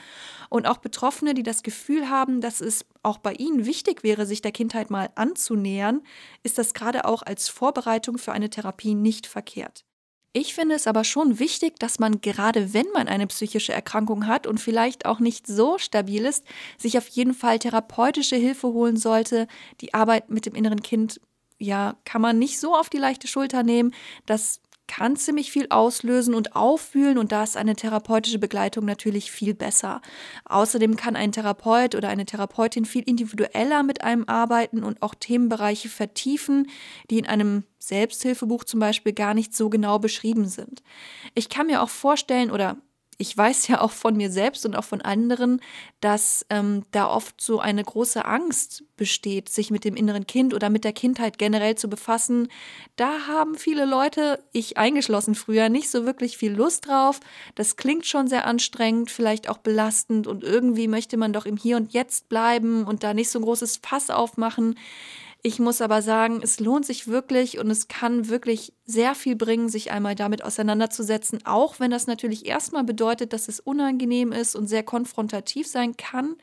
Und 0.49 0.67
auch 0.67 0.79
Betroffene, 0.79 1.35
die 1.35 1.45
das 1.45 1.63
Gefühl 1.63 2.11
haben, 2.11 2.41
dass 2.41 2.61
es 2.61 2.85
auch 3.05 3.19
bei 3.19 3.33
ihnen 3.35 3.65
wichtig 3.65 4.03
wäre, 4.03 4.27
sich 4.27 4.43
der 4.43 4.53
Kindheit 4.53 4.91
mal 4.91 5.11
anzunähern, 5.15 6.03
ist 6.43 6.59
das 6.59 6.75
gerade 6.75 7.05
auch 7.05 7.23
als 7.23 7.49
Vorbereitung 7.49 8.19
für 8.19 8.33
eine 8.33 8.51
Therapie 8.51 8.95
nicht 8.95 9.29
verkehrt. 9.29 9.85
Ich 10.37 10.53
finde 10.53 10.75
es 10.75 10.89
aber 10.89 11.05
schon 11.05 11.39
wichtig, 11.39 11.79
dass 11.79 12.01
man 12.01 12.21
gerade 12.21 12.75
wenn 12.75 12.89
man 12.93 13.07
eine 13.07 13.29
psychische 13.29 13.73
Erkrankung 13.73 14.27
hat 14.27 14.49
und 14.49 14.59
vielleicht 14.59 15.07
auch 15.07 15.21
nicht 15.21 15.47
so 15.47 15.79
stabil 15.79 16.25
ist, 16.25 16.45
sich 16.77 16.99
auf 16.99 17.07
jeden 17.07 17.35
Fall 17.35 17.61
therapeutische 17.61 18.35
Hilfe 18.35 18.67
holen 18.73 18.97
sollte. 18.97 19.47
Die 19.81 19.95
Arbeit 19.95 20.31
mit 20.31 20.45
dem 20.45 20.57
inneren 20.57 20.83
Kind, 20.83 21.21
ja, 21.61 21.95
kann 22.05 22.21
man 22.21 22.37
nicht 22.37 22.59
so 22.59 22.75
auf 22.75 22.91
die 22.91 22.99
leichte 22.99 23.29
Schulter 23.29 23.63
nehmen. 23.63 23.95
Das 24.27 24.61
kann 24.87 25.17
ziemlich 25.17 25.51
viel 25.51 25.67
auslösen 25.71 26.35
und 26.35 26.57
auffühlen 26.57 27.19
und 27.19 27.33
da 27.33 27.43
ist 27.43 27.57
eine 27.57 27.75
therapeutische 27.75 28.39
Begleitung 28.39 28.85
natürlich 28.85 29.31
viel 29.31 29.55
besser. 29.55 30.01
Außerdem 30.45 30.97
kann 30.97 31.17
ein 31.17 31.33
Therapeut 31.33 31.95
oder 31.95 32.09
eine 32.09 32.27
Therapeutin 32.27 32.85
viel 32.85 33.03
individueller 33.03 33.83
mit 33.83 34.03
einem 34.03 34.25
arbeiten 34.27 34.85
und 34.85 35.03
auch 35.03 35.15
Themenbereiche 35.15 35.89
vertiefen, 35.89 36.69
die 37.11 37.19
in 37.19 37.27
einem 37.27 37.65
Selbsthilfebuch 37.79 38.65
zum 38.65 38.81
Beispiel 38.81 39.13
gar 39.13 39.35
nicht 39.35 39.55
so 39.55 39.71
genau 39.71 39.99
beschrieben 39.99 40.47
sind. 40.47 40.83
Ich 41.35 41.49
kann 41.49 41.67
mir 41.67 41.83
auch 41.83 41.91
vorstellen 41.91 42.51
oder 42.51 42.77
ich 43.19 43.37
weiß 43.37 43.69
ja 43.69 43.81
auch 43.81 43.91
von 43.91 44.17
mir 44.17 44.31
selbst 44.31 44.67
und 44.67 44.77
auch 44.77 44.85
von 44.85 45.01
anderen, 45.01 45.61
dass 46.01 46.45
ähm, 46.51 46.85
da 46.91 47.09
oft 47.09 47.41
so 47.41 47.61
eine 47.61 47.83
große 47.83 48.25
Angst 48.25 48.85
besteht, 48.97 49.49
sich 49.49 49.71
mit 49.71 49.85
dem 49.85 49.97
inneren 49.97 50.27
Kind 50.27 50.55
oder 50.55 50.71
mit 50.71 50.85
der 50.85 50.93
Kindheit 50.93 51.39
generell 51.39 51.77
zu 51.77 51.89
befassen. 51.89 52.49
Da 52.97 53.27
haben 53.27 53.57
viele 53.57 53.85
Leute, 53.85 54.43
ich 54.53 54.77
eingeschlossen 54.79 55.35
früher, 55.35 55.69
nicht 55.69 55.91
so 55.91 56.07
wirklich 56.07 56.37
viel 56.37 56.53
Lust 56.53 56.89
drauf. 56.89 57.21
Das 57.55 57.77
klingt 57.77 58.07
schon 58.07 58.29
sehr 58.29 58.47
anstrengend, 58.47 59.11
vielleicht 59.11 59.49
auch 59.49 59.59
belastend 59.59 60.27
und 60.27 60.45
irgendwie 60.45 60.89
möchte 60.89 61.17
man 61.17 61.33
doch 61.33 61.47
im 61.47 61.57
Hier 61.57 61.77
und 61.77 61.93
Jetzt 61.93 62.29
bleiben 62.29 62.85
und 62.85 63.03
da 63.03 63.15
nicht 63.15 63.31
so 63.31 63.39
ein 63.39 63.45
großes 63.45 63.81
Fass 63.83 64.11
aufmachen. 64.11 64.77
Ich 65.47 65.59
muss 65.59 65.83
aber 65.83 66.01
sagen, 66.01 66.41
es 66.43 66.59
lohnt 66.59 66.87
sich 66.87 67.07
wirklich 67.07 67.59
und 67.59 67.71
es 67.71 67.87
kann 67.87 68.31
wirklich 68.31 68.73
sehr 68.87 69.15
viel 69.15 69.37
bringen, 69.37 69.69
sich 69.69 69.91
einmal 69.91 70.15
damit 70.15 70.43
auseinanderzusetzen, 70.43 71.41
auch 71.45 71.79
wenn 71.79 71.91
das 71.91 72.07
natürlich 72.07 72.47
erstmal 72.47 72.83
bedeutet, 72.83 73.35
dass 73.35 73.47
es 73.49 73.61
unangenehm 73.61 74.33
ist 74.33 74.57
und 74.57 74.69
sehr 74.69 74.83
konfrontativ 74.83 75.67
sein 75.67 75.99
kann. 75.99 76.37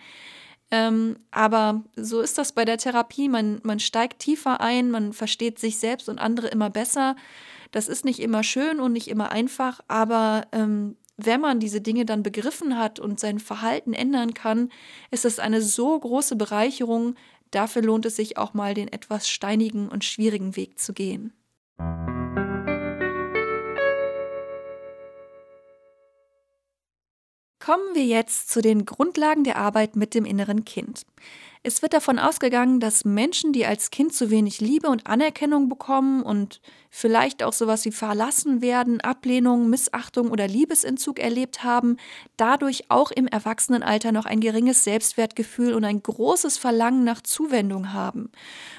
Ähm, 0.70 1.18
aber 1.32 1.84
so 1.96 2.22
ist 2.22 2.38
das 2.38 2.52
bei 2.52 2.64
der 2.64 2.78
Therapie. 2.78 3.28
Man, 3.28 3.60
man 3.64 3.80
steigt 3.80 4.20
tiefer 4.20 4.62
ein, 4.62 4.92
man 4.92 5.14
versteht 5.14 5.58
sich 5.58 5.80
selbst 5.80 6.08
und 6.08 6.20
andere 6.20 6.50
immer 6.50 6.70
besser. 6.70 7.16
Das 7.72 7.88
ist 7.88 8.06
nicht 8.06 8.20
immer 8.20 8.44
schön 8.44 8.80
und 8.80 8.94
nicht 8.94 9.08
immer 9.08 9.32
einfach, 9.32 9.82
aber 9.88 10.46
ähm, 10.52 10.96
wenn 11.18 11.42
man 11.42 11.60
diese 11.60 11.82
Dinge 11.82 12.06
dann 12.06 12.22
begriffen 12.22 12.78
hat 12.78 13.00
und 13.00 13.20
sein 13.20 13.40
Verhalten 13.40 13.94
ändern 13.94 14.36
kann, 14.36 14.70
ist 15.10 15.26
es 15.26 15.40
eine 15.40 15.64
so 15.64 16.00
große 16.00 16.36
Bereicherung, 16.36 17.16
Dafür 17.52 17.82
lohnt 17.82 18.06
es 18.06 18.16
sich 18.16 18.38
auch 18.38 18.54
mal 18.54 18.74
den 18.74 18.88
etwas 18.88 19.30
steinigen 19.30 19.90
und 19.90 20.06
schwierigen 20.06 20.56
Weg 20.56 20.80
zu 20.80 20.94
gehen. 20.94 21.34
Kommen 27.60 27.94
wir 27.94 28.06
jetzt 28.06 28.50
zu 28.50 28.62
den 28.62 28.86
Grundlagen 28.86 29.44
der 29.44 29.58
Arbeit 29.58 29.96
mit 29.96 30.16
dem 30.16 30.26
inneren 30.26 30.66
Kind. 30.66 31.04
Es 31.62 31.84
wird 31.84 31.94
davon 31.94 32.18
ausgegangen, 32.18 32.80
dass 32.80 33.06
Menschen, 33.06 33.54
die 33.54 33.68
als 33.68 33.92
Kind 33.92 34.16
zu 34.16 34.32
wenig 34.32 34.62
Liebe 34.62 34.88
und 34.88 35.06
Anerkennung 35.06 35.70
bekommen 35.70 36.24
und 36.24 36.60
vielleicht 36.94 37.42
auch 37.42 37.54
sowas 37.54 37.86
wie 37.86 37.92
verlassen 37.92 38.62
werden, 38.62 39.00
Ablehnung, 39.00 39.70
Missachtung 39.70 40.30
oder 40.30 40.48
Liebesentzug 40.48 41.20
erlebt 41.20 41.64
haben, 41.64 41.98
dadurch 42.36 42.92
auch 42.92 43.12
im 43.12 43.28
Erwachsenenalter 43.28 44.12
noch 44.12 44.26
ein 44.26 44.42
geringes 44.42 44.84
Selbstwertgefühl 44.84 45.74
und 45.74 45.86
ein 45.86 46.04
großes 46.04 46.58
Verlangen 46.58 47.06
nach 47.06 47.22
Zuwendung 47.22 47.94
haben. 47.94 48.30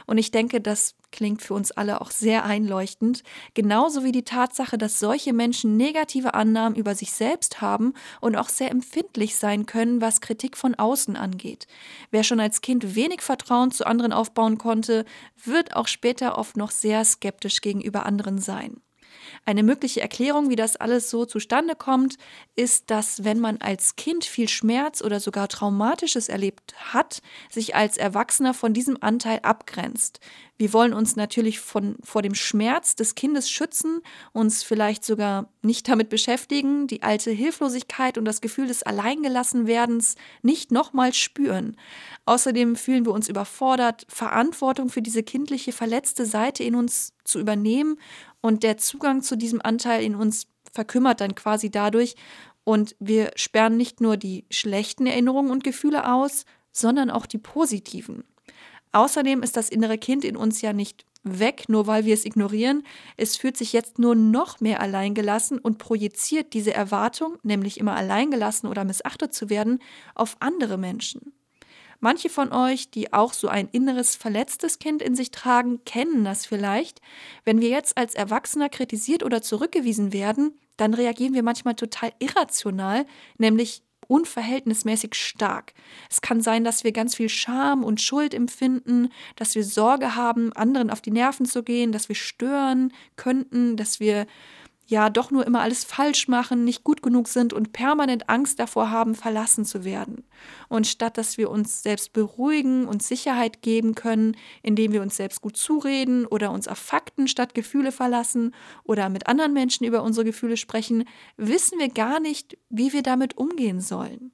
Und 0.06 0.18
ich 0.18 0.30
denke, 0.30 0.60
das 0.60 0.94
klingt 1.12 1.42
für 1.42 1.54
uns 1.54 1.70
alle 1.70 2.00
auch 2.00 2.10
sehr 2.10 2.44
einleuchtend, 2.44 3.22
genauso 3.54 4.02
wie 4.02 4.12
die 4.12 4.24
Tatsache, 4.24 4.78
dass 4.78 4.98
solche 4.98 5.32
Menschen 5.32 5.76
negative 5.76 6.34
Annahmen 6.34 6.74
über 6.76 6.94
sich 6.94 7.12
selbst 7.12 7.60
haben 7.60 7.94
und 8.20 8.34
auch 8.34 8.48
sehr 8.48 8.70
empfindlich 8.70 9.36
sein 9.36 9.66
können, 9.66 10.00
was 10.00 10.20
Kritik 10.20 10.56
von 10.56 10.74
außen 10.74 11.16
angeht. 11.16 11.66
Wer 12.10 12.24
schon 12.24 12.40
als 12.40 12.62
Kind 12.62 12.96
wenig 12.96 13.20
Vertrauen 13.20 13.70
zu 13.70 13.86
anderen 13.86 14.12
aufbauen 14.12 14.58
konnte, 14.58 15.04
wird 15.44 15.76
auch 15.76 15.86
später 15.86 16.38
oft 16.38 16.56
noch 16.56 16.70
sehr 16.70 17.04
skeptisch 17.04 17.60
gegenüber 18.02 18.06
anderen 18.06 18.38
sein. 18.38 18.80
Eine 19.44 19.62
mögliche 19.62 20.00
Erklärung, 20.00 20.50
wie 20.50 20.56
das 20.56 20.76
alles 20.76 21.10
so 21.10 21.24
zustande 21.24 21.74
kommt, 21.74 22.16
ist, 22.54 22.90
dass 22.90 23.24
wenn 23.24 23.40
man 23.40 23.58
als 23.58 23.96
Kind 23.96 24.24
viel 24.24 24.48
Schmerz 24.48 25.02
oder 25.02 25.20
sogar 25.20 25.48
Traumatisches 25.48 26.28
erlebt 26.28 26.74
hat, 26.92 27.22
sich 27.50 27.74
als 27.74 27.96
Erwachsener 27.96 28.54
von 28.54 28.72
diesem 28.72 28.98
Anteil 29.00 29.40
abgrenzt. 29.42 30.20
Wir 30.58 30.72
wollen 30.72 30.92
uns 30.92 31.16
natürlich 31.16 31.58
von, 31.58 31.96
vor 32.04 32.22
dem 32.22 32.36
Schmerz 32.36 32.94
des 32.94 33.16
Kindes 33.16 33.50
schützen, 33.50 34.00
uns 34.32 34.62
vielleicht 34.62 35.04
sogar 35.04 35.48
nicht 35.60 35.88
damit 35.88 36.08
beschäftigen, 36.08 36.86
die 36.86 37.02
alte 37.02 37.32
Hilflosigkeit 37.32 38.18
und 38.18 38.24
das 38.24 38.40
Gefühl 38.40 38.68
des 38.68 38.84
Alleingelassenwerdens 38.84 40.14
nicht 40.42 40.70
nochmal 40.70 41.14
spüren. 41.14 41.76
Außerdem 42.26 42.76
fühlen 42.76 43.06
wir 43.06 43.12
uns 43.12 43.28
überfordert, 43.28 44.06
Verantwortung 44.08 44.88
für 44.88 45.02
diese 45.02 45.24
kindliche 45.24 45.72
verletzte 45.72 46.26
Seite 46.26 46.62
in 46.62 46.76
uns 46.76 47.12
zu 47.24 47.38
übernehmen 47.38 47.98
und 48.40 48.62
der 48.62 48.76
Zugang 48.76 49.22
zu 49.22 49.36
diesem 49.36 49.60
Anteil 49.62 50.02
in 50.02 50.14
uns 50.14 50.46
verkümmert 50.72 51.20
dann 51.20 51.34
quasi 51.34 51.70
dadurch 51.70 52.14
und 52.64 52.94
wir 52.98 53.32
sperren 53.36 53.76
nicht 53.76 54.00
nur 54.00 54.16
die 54.16 54.44
schlechten 54.50 55.06
Erinnerungen 55.06 55.50
und 55.50 55.64
Gefühle 55.64 56.12
aus, 56.12 56.44
sondern 56.72 57.10
auch 57.10 57.26
die 57.26 57.38
positiven. 57.38 58.24
Außerdem 58.92 59.42
ist 59.42 59.56
das 59.56 59.68
innere 59.68 59.98
Kind 59.98 60.24
in 60.24 60.36
uns 60.36 60.60
ja 60.60 60.72
nicht 60.72 61.04
weg, 61.24 61.64
nur 61.68 61.86
weil 61.86 62.04
wir 62.04 62.14
es 62.14 62.24
ignorieren. 62.24 62.84
Es 63.16 63.36
fühlt 63.36 63.56
sich 63.56 63.72
jetzt 63.72 63.98
nur 63.98 64.14
noch 64.14 64.60
mehr 64.60 64.80
alleingelassen 64.80 65.58
und 65.58 65.78
projiziert 65.78 66.52
diese 66.52 66.74
Erwartung, 66.74 67.38
nämlich 67.42 67.78
immer 67.78 67.94
alleingelassen 67.94 68.68
oder 68.68 68.84
missachtet 68.84 69.32
zu 69.32 69.48
werden, 69.48 69.78
auf 70.14 70.36
andere 70.40 70.78
Menschen. 70.78 71.32
Manche 72.04 72.30
von 72.30 72.52
euch, 72.52 72.90
die 72.90 73.12
auch 73.12 73.32
so 73.32 73.46
ein 73.46 73.68
inneres 73.70 74.16
verletztes 74.16 74.80
Kind 74.80 75.02
in 75.02 75.14
sich 75.14 75.30
tragen, 75.30 75.84
kennen 75.84 76.24
das 76.24 76.44
vielleicht. 76.44 77.00
Wenn 77.44 77.60
wir 77.60 77.68
jetzt 77.68 77.96
als 77.96 78.16
Erwachsener 78.16 78.68
kritisiert 78.68 79.22
oder 79.22 79.40
zurückgewiesen 79.40 80.12
werden, 80.12 80.58
dann 80.76 80.94
reagieren 80.94 81.32
wir 81.32 81.44
manchmal 81.44 81.76
total 81.76 82.12
irrational, 82.18 83.06
nämlich 83.38 83.84
unverhältnismäßig 84.08 85.14
stark. 85.14 85.74
Es 86.10 86.20
kann 86.20 86.40
sein, 86.40 86.64
dass 86.64 86.82
wir 86.82 86.90
ganz 86.90 87.14
viel 87.14 87.28
Scham 87.28 87.84
und 87.84 88.00
Schuld 88.00 88.34
empfinden, 88.34 89.10
dass 89.36 89.54
wir 89.54 89.62
Sorge 89.62 90.16
haben, 90.16 90.52
anderen 90.54 90.90
auf 90.90 91.02
die 91.02 91.12
Nerven 91.12 91.46
zu 91.46 91.62
gehen, 91.62 91.92
dass 91.92 92.08
wir 92.08 92.16
stören 92.16 92.92
könnten, 93.14 93.76
dass 93.76 94.00
wir 94.00 94.26
ja 94.92 95.10
doch 95.10 95.30
nur 95.30 95.44
immer 95.46 95.62
alles 95.62 95.82
falsch 95.82 96.28
machen, 96.28 96.64
nicht 96.64 96.84
gut 96.84 97.02
genug 97.02 97.26
sind 97.26 97.52
und 97.52 97.72
permanent 97.72 98.28
Angst 98.28 98.60
davor 98.60 98.90
haben, 98.90 99.14
verlassen 99.14 99.64
zu 99.64 99.84
werden. 99.84 100.24
Und 100.68 100.86
statt 100.86 101.18
dass 101.18 101.38
wir 101.38 101.50
uns 101.50 101.82
selbst 101.82 102.12
beruhigen 102.12 102.86
und 102.86 103.02
Sicherheit 103.02 103.62
geben 103.62 103.94
können, 103.94 104.36
indem 104.62 104.92
wir 104.92 105.02
uns 105.02 105.16
selbst 105.16 105.40
gut 105.40 105.56
zureden 105.56 106.26
oder 106.26 106.52
uns 106.52 106.68
auf 106.68 106.78
Fakten 106.78 107.26
statt 107.26 107.54
Gefühle 107.54 107.90
verlassen 107.90 108.54
oder 108.84 109.08
mit 109.08 109.26
anderen 109.26 109.54
Menschen 109.54 109.86
über 109.86 110.02
unsere 110.02 110.26
Gefühle 110.26 110.56
sprechen, 110.56 111.04
wissen 111.36 111.78
wir 111.78 111.88
gar 111.88 112.20
nicht, 112.20 112.58
wie 112.68 112.92
wir 112.92 113.02
damit 113.02 113.38
umgehen 113.38 113.80
sollen. 113.80 114.32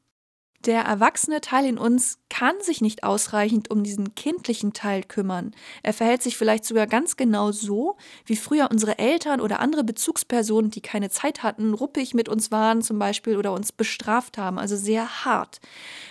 Der 0.64 0.80
erwachsene 0.80 1.40
Teil 1.40 1.66
in 1.66 1.78
uns 1.78 2.18
kann 2.30 2.56
sich 2.60 2.80
nicht 2.80 3.04
ausreichend 3.04 3.70
um 3.70 3.84
diesen 3.84 4.16
kindlichen 4.16 4.72
Teil 4.72 5.04
kümmern. 5.04 5.52
Er 5.84 5.92
verhält 5.92 6.20
sich 6.20 6.36
vielleicht 6.36 6.64
sogar 6.64 6.88
ganz 6.88 7.16
genau 7.16 7.52
so, 7.52 7.96
wie 8.26 8.34
früher 8.34 8.68
unsere 8.68 8.98
Eltern 8.98 9.40
oder 9.40 9.60
andere 9.60 9.84
Bezugspersonen, 9.84 10.72
die 10.72 10.80
keine 10.80 11.10
Zeit 11.10 11.44
hatten, 11.44 11.74
ruppig 11.74 12.12
mit 12.12 12.28
uns 12.28 12.50
waren 12.50 12.82
zum 12.82 12.98
Beispiel 12.98 13.36
oder 13.36 13.52
uns 13.52 13.70
bestraft 13.70 14.36
haben, 14.36 14.58
also 14.58 14.76
sehr 14.76 15.24
hart. 15.24 15.60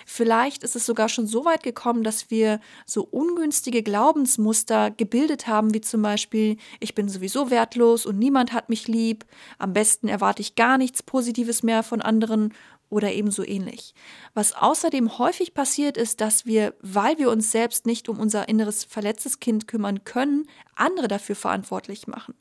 Vielleicht 0.05 0.63
ist 0.63 0.77
es 0.77 0.85
sogar 0.85 1.09
schon 1.09 1.27
so 1.27 1.43
weit 1.43 1.63
gekommen, 1.63 2.03
dass 2.03 2.31
wir 2.31 2.61
so 2.85 3.03
ungünstige 3.03 3.83
Glaubensmuster 3.83 4.91
gebildet 4.91 5.47
haben, 5.47 5.73
wie 5.73 5.81
zum 5.81 6.01
Beispiel, 6.01 6.55
ich 6.79 6.95
bin 6.95 7.09
sowieso 7.09 7.51
wertlos 7.51 8.05
und 8.05 8.17
niemand 8.17 8.53
hat 8.53 8.69
mich 8.69 8.87
lieb, 8.87 9.25
am 9.57 9.73
besten 9.73 10.07
erwarte 10.07 10.41
ich 10.41 10.55
gar 10.55 10.77
nichts 10.77 11.03
Positives 11.03 11.63
mehr 11.63 11.83
von 11.83 12.01
anderen 12.01 12.53
oder 12.89 13.11
ebenso 13.11 13.43
ähnlich. 13.43 13.93
Was 14.33 14.53
außerdem 14.53 15.17
häufig 15.17 15.53
passiert 15.53 15.97
ist, 15.97 16.21
dass 16.21 16.45
wir, 16.45 16.73
weil 16.81 17.17
wir 17.17 17.29
uns 17.29 17.51
selbst 17.51 17.85
nicht 17.85 18.09
um 18.09 18.19
unser 18.19 18.47
inneres 18.47 18.83
verletztes 18.83 19.39
Kind 19.39 19.67
kümmern 19.67 20.03
können, 20.03 20.47
andere 20.75 21.07
dafür 21.07 21.35
verantwortlich 21.35 22.07
machen. 22.07 22.35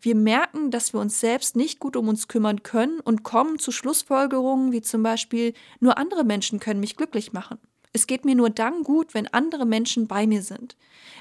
Wir 0.00 0.14
merken, 0.14 0.70
dass 0.70 0.92
wir 0.92 1.00
uns 1.00 1.20
selbst 1.20 1.56
nicht 1.56 1.78
gut 1.78 1.96
um 1.96 2.08
uns 2.08 2.28
kümmern 2.28 2.62
können 2.62 3.00
und 3.00 3.22
kommen 3.22 3.58
zu 3.58 3.72
Schlussfolgerungen 3.72 4.72
wie 4.72 4.82
zum 4.82 5.02
Beispiel, 5.02 5.54
nur 5.80 5.98
andere 5.98 6.24
Menschen 6.24 6.60
können 6.60 6.80
mich 6.80 6.96
glücklich 6.96 7.32
machen. 7.32 7.58
Es 7.92 8.06
geht 8.06 8.26
mir 8.26 8.34
nur 8.34 8.50
dann 8.50 8.82
gut, 8.82 9.14
wenn 9.14 9.26
andere 9.28 9.64
Menschen 9.64 10.06
bei 10.06 10.26
mir 10.26 10.42
sind. 10.42 10.76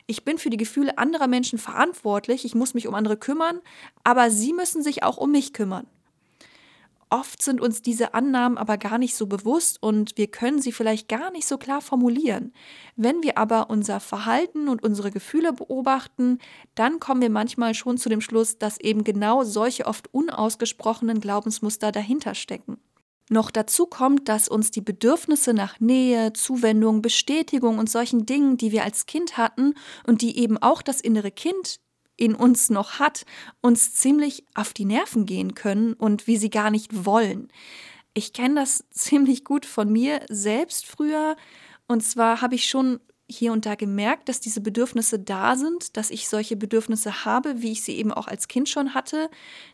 Ich 0.07 0.25
bin 0.25 0.37
für 0.37 0.49
die 0.49 0.57
Gefühle 0.57 0.97
anderer 0.97 1.27
Menschen 1.27 1.57
verantwortlich, 1.57 2.43
ich 2.43 2.53
muss 2.53 2.73
mich 2.73 2.85
um 2.87 2.95
andere 2.95 3.15
kümmern, 3.15 3.61
aber 4.03 4.29
sie 4.29 4.51
müssen 4.51 4.83
sich 4.83 5.01
auch 5.01 5.15
um 5.15 5.31
mich 5.31 5.53
kümmern. 5.53 5.87
Oft 7.15 7.41
sind 7.41 7.61
uns 7.61 7.81
diese 7.81 8.13
Annahmen 8.13 8.57
aber 8.57 8.77
gar 8.77 8.97
nicht 8.97 9.15
so 9.15 9.25
bewusst 9.25 9.81
und 9.81 10.17
wir 10.17 10.27
können 10.27 10.61
sie 10.61 10.73
vielleicht 10.73 11.07
gar 11.07 11.31
nicht 11.31 11.47
so 11.47 11.57
klar 11.57 11.79
formulieren. 11.79 12.51
Wenn 12.97 13.23
wir 13.23 13.37
aber 13.37 13.69
unser 13.69 14.01
Verhalten 14.01 14.67
und 14.67 14.83
unsere 14.83 15.11
Gefühle 15.11 15.53
beobachten, 15.53 16.39
dann 16.75 16.99
kommen 16.99 17.21
wir 17.21 17.29
manchmal 17.29 17.73
schon 17.73 17.97
zu 17.97 18.09
dem 18.09 18.19
Schluss, 18.19 18.57
dass 18.57 18.81
eben 18.81 19.05
genau 19.05 19.45
solche 19.45 19.85
oft 19.85 20.13
unausgesprochenen 20.13 21.21
Glaubensmuster 21.21 21.93
dahinter 21.93 22.35
stecken. 22.35 22.79
Noch 23.29 23.49
dazu 23.49 23.85
kommt, 23.85 24.27
dass 24.27 24.49
uns 24.49 24.71
die 24.71 24.81
Bedürfnisse 24.81 25.53
nach 25.53 25.79
Nähe, 25.79 26.33
Zuwendung, 26.33 27.01
Bestätigung 27.01 27.79
und 27.79 27.89
solchen 27.89 28.25
Dingen, 28.25 28.57
die 28.57 28.73
wir 28.73 28.83
als 28.83 29.05
Kind 29.05 29.37
hatten 29.37 29.73
und 30.05 30.21
die 30.21 30.37
eben 30.37 30.57
auch 30.57 30.81
das 30.81 30.99
innere 30.99 31.31
Kind 31.31 31.79
in 32.17 32.35
uns 32.35 32.69
noch 32.69 32.99
hat, 32.99 33.25
uns 33.61 33.93
ziemlich 33.93 34.45
auf 34.53 34.73
die 34.73 34.85
Nerven 34.85 35.25
gehen 35.25 35.55
können 35.55 35.93
und 35.93 36.27
wie 36.27 36.37
sie 36.37 36.49
gar 36.49 36.71
nicht 36.71 37.05
wollen. 37.05 37.49
Ich 38.13 38.33
kenne 38.33 38.55
das 38.55 38.85
ziemlich 38.91 39.43
gut 39.43 39.65
von 39.65 39.91
mir 39.91 40.21
selbst 40.29 40.85
früher. 40.85 41.35
Und 41.87 42.01
zwar 42.01 42.41
habe 42.41 42.55
ich 42.55 42.67
schon 42.67 42.99
hier 43.27 43.51
und 43.51 43.65
da 43.65 43.73
gemerkt, 43.73 44.29
dass 44.29 44.39
diese 44.39 44.61
Bedürfnisse 44.61 45.17
da 45.17 45.55
sind, 45.55 45.97
dass 45.97 46.11
ich 46.11 46.29
solche 46.29 46.55
Bedürfnisse 46.55 47.25
habe, 47.25 47.61
wie 47.61 47.71
ich 47.71 47.83
sie 47.83 47.95
eben 47.95 48.11
auch 48.11 48.27
als 48.27 48.47
Kind 48.47 48.69
schon 48.69 48.93
hatte, 48.93 49.29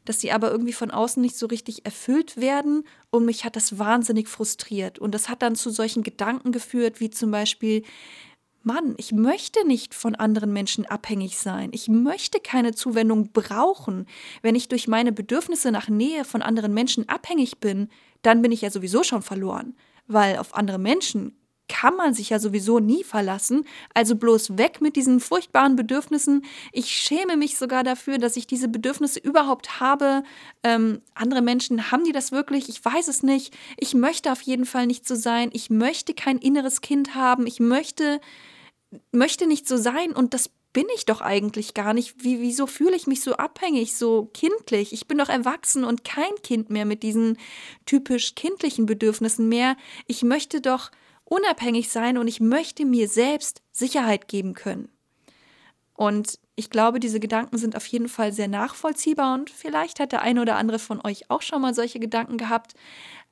dass 0.05 0.21
sie 0.21 0.31
aber 0.31 0.51
irgendwie 0.51 0.73
von 0.73 0.89
außen 0.89 1.21
nicht 1.21 1.35
so 1.35 1.47
richtig 1.47 1.85
erfüllt 1.85 2.37
werden 2.37 2.85
und 3.09 3.25
mich 3.25 3.43
hat 3.43 3.57
das 3.57 3.77
wahnsinnig 3.77 4.29
frustriert. 4.29 4.99
Und 4.99 5.13
das 5.13 5.27
hat 5.27 5.41
dann 5.41 5.55
zu 5.55 5.69
solchen 5.69 6.01
Gedanken 6.03 6.53
geführt, 6.53 7.01
wie 7.01 7.09
zum 7.09 7.31
Beispiel, 7.31 7.83
Mann, 8.63 8.93
ich 8.97 9.11
möchte 9.11 9.65
nicht 9.65 9.95
von 9.95 10.15
anderen 10.15 10.53
Menschen 10.53 10.85
abhängig 10.85 11.37
sein. 11.37 11.71
Ich 11.73 11.87
möchte 11.87 12.39
keine 12.39 12.73
Zuwendung 12.73 13.31
brauchen. 13.31 14.05
Wenn 14.41 14.55
ich 14.55 14.67
durch 14.67 14.87
meine 14.87 15.11
Bedürfnisse 15.11 15.71
nach 15.71 15.89
Nähe 15.89 16.25
von 16.25 16.41
anderen 16.41 16.73
Menschen 16.73 17.09
abhängig 17.09 17.59
bin, 17.59 17.89
dann 18.21 18.41
bin 18.41 18.51
ich 18.51 18.61
ja 18.61 18.69
sowieso 18.69 19.03
schon 19.03 19.23
verloren, 19.23 19.75
weil 20.07 20.37
auf 20.37 20.55
andere 20.55 20.77
Menschen 20.77 21.35
kann 21.71 21.95
man 21.95 22.13
sich 22.13 22.29
ja 22.31 22.37
sowieso 22.37 22.79
nie 22.79 23.05
verlassen. 23.05 23.65
Also 23.93 24.17
bloß 24.17 24.57
weg 24.57 24.81
mit 24.81 24.97
diesen 24.97 25.21
furchtbaren 25.21 25.77
Bedürfnissen. 25.77 26.43
Ich 26.73 26.87
schäme 26.87 27.37
mich 27.37 27.57
sogar 27.57 27.85
dafür, 27.85 28.17
dass 28.17 28.35
ich 28.35 28.45
diese 28.45 28.67
Bedürfnisse 28.67 29.19
überhaupt 29.19 29.79
habe. 29.79 30.23
Ähm, 30.63 31.01
andere 31.13 31.41
Menschen 31.41 31.89
haben 31.89 32.03
die 32.03 32.11
das 32.11 32.33
wirklich? 32.33 32.67
Ich 32.67 32.83
weiß 32.83 33.07
es 33.07 33.23
nicht. 33.23 33.55
Ich 33.77 33.93
möchte 33.93 34.33
auf 34.33 34.41
jeden 34.41 34.65
Fall 34.65 34.85
nicht 34.85 35.07
so 35.07 35.15
sein. 35.15 35.49
Ich 35.53 35.69
möchte 35.69 36.13
kein 36.13 36.39
inneres 36.39 36.81
Kind 36.81 37.15
haben. 37.15 37.47
Ich 37.47 37.61
möchte, 37.61 38.19
möchte 39.11 39.47
nicht 39.47 39.67
so 39.67 39.77
sein 39.77 40.11
und 40.13 40.33
das 40.33 40.49
bin 40.73 40.85
ich 40.95 41.05
doch 41.05 41.21
eigentlich 41.21 41.73
gar 41.73 41.93
nicht. 41.93 42.23
Wie, 42.23 42.39
wieso 42.39 42.65
fühle 42.65 42.95
ich 42.95 43.07
mich 43.07 43.21
so 43.21 43.33
abhängig, 43.33 43.95
so 43.95 44.29
kindlich? 44.33 44.93
Ich 44.93 45.07
bin 45.07 45.17
doch 45.17 45.29
erwachsen 45.29 45.83
und 45.83 46.03
kein 46.03 46.33
Kind 46.43 46.69
mehr 46.69 46.85
mit 46.85 47.03
diesen 47.03 47.37
typisch 47.85 48.35
kindlichen 48.35 48.85
Bedürfnissen 48.85 49.49
mehr. 49.49 49.75
Ich 50.07 50.23
möchte 50.23 50.61
doch 50.61 50.91
unabhängig 51.25 51.89
sein 51.89 52.17
und 52.17 52.27
ich 52.27 52.39
möchte 52.39 52.85
mir 52.85 53.07
selbst 53.07 53.61
Sicherheit 53.71 54.27
geben 54.27 54.53
können. 54.53 54.89
Und 55.93 56.39
ich 56.61 56.69
glaube, 56.69 56.99
diese 56.99 57.19
Gedanken 57.19 57.57
sind 57.57 57.75
auf 57.75 57.87
jeden 57.87 58.07
Fall 58.07 58.31
sehr 58.33 58.47
nachvollziehbar 58.47 59.33
und 59.33 59.49
vielleicht 59.49 59.99
hat 59.99 60.11
der 60.11 60.21
eine 60.21 60.43
oder 60.43 60.57
andere 60.57 60.77
von 60.77 61.03
euch 61.03 61.31
auch 61.31 61.41
schon 61.41 61.59
mal 61.59 61.73
solche 61.73 61.99
Gedanken 61.99 62.37
gehabt. 62.37 62.75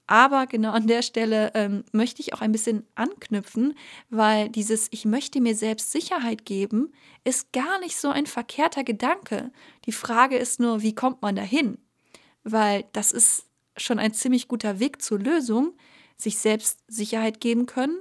Aber 0.07 0.47
genau 0.47 0.71
an 0.71 0.87
der 0.87 1.03
Stelle 1.03 1.51
ähm, 1.53 1.83
möchte 1.91 2.23
ich 2.23 2.33
auch 2.33 2.41
ein 2.41 2.51
bisschen 2.51 2.87
anknüpfen, 2.95 3.75
weil 4.09 4.49
dieses 4.49 4.87
Ich 4.89 5.05
möchte 5.05 5.41
mir 5.41 5.55
selbst 5.55 5.91
Sicherheit 5.91 6.43
geben 6.43 6.91
ist 7.23 7.53
gar 7.53 7.79
nicht 7.81 7.97
so 7.97 8.09
ein 8.09 8.25
verkehrter 8.25 8.83
Gedanke. 8.83 9.51
Die 9.85 9.91
Frage 9.91 10.37
ist 10.37 10.59
nur, 10.59 10.81
wie 10.81 10.95
kommt 10.95 11.21
man 11.21 11.35
dahin? 11.35 11.77
Weil 12.43 12.85
das 12.93 13.11
ist 13.11 13.45
schon 13.77 13.99
ein 13.99 14.15
ziemlich 14.15 14.47
guter 14.47 14.79
Weg 14.79 15.03
zur 15.03 15.19
Lösung, 15.19 15.73
sich 16.17 16.39
selbst 16.39 16.79
Sicherheit 16.87 17.39
geben 17.39 17.67
können. 17.67 17.99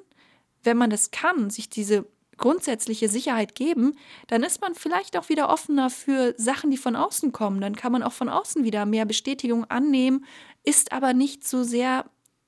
Wenn 0.62 0.78
man 0.78 0.88
das 0.88 1.10
kann, 1.10 1.50
sich 1.50 1.68
diese 1.68 2.06
grundsätzliche 2.38 3.08
Sicherheit 3.08 3.54
geben, 3.54 3.96
dann 4.28 4.42
ist 4.42 4.60
man 4.60 4.74
vielleicht 4.74 5.16
auch 5.16 5.28
wieder 5.28 5.48
offener 5.48 5.90
für 5.90 6.34
Sachen, 6.38 6.70
die 6.70 6.76
von 6.76 6.96
außen 6.96 7.32
kommen. 7.32 7.60
Dann 7.60 7.76
kann 7.76 7.92
man 7.92 8.02
auch 8.02 8.12
von 8.12 8.28
außen 8.28 8.64
wieder 8.64 8.86
mehr 8.86 9.04
Bestätigung 9.04 9.64
annehmen, 9.64 10.24
ist 10.64 10.92
aber 10.92 11.12
nicht 11.12 11.46
so 11.46 11.64
sehr 11.64 12.06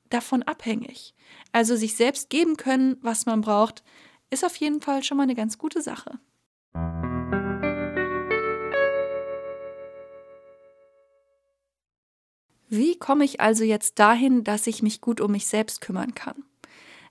davon 0.08 0.42
abhängig. 0.42 1.14
Also 1.52 1.76
sich 1.76 1.96
selbst 1.96 2.30
geben 2.30 2.56
können, 2.56 2.96
was 3.02 3.26
man 3.26 3.40
braucht, 3.40 3.82
ist 4.30 4.44
auf 4.44 4.56
jeden 4.56 4.80
Fall 4.80 5.02
schon 5.02 5.16
mal 5.16 5.24
eine 5.24 5.34
ganz 5.34 5.58
gute 5.58 5.82
Sache. 5.82 6.18
Wie 12.72 12.96
komme 12.96 13.24
ich 13.24 13.40
also 13.40 13.64
jetzt 13.64 13.98
dahin, 13.98 14.44
dass 14.44 14.68
ich 14.68 14.80
mich 14.80 15.00
gut 15.00 15.20
um 15.20 15.32
mich 15.32 15.48
selbst 15.48 15.80
kümmern 15.80 16.14
kann? 16.14 16.44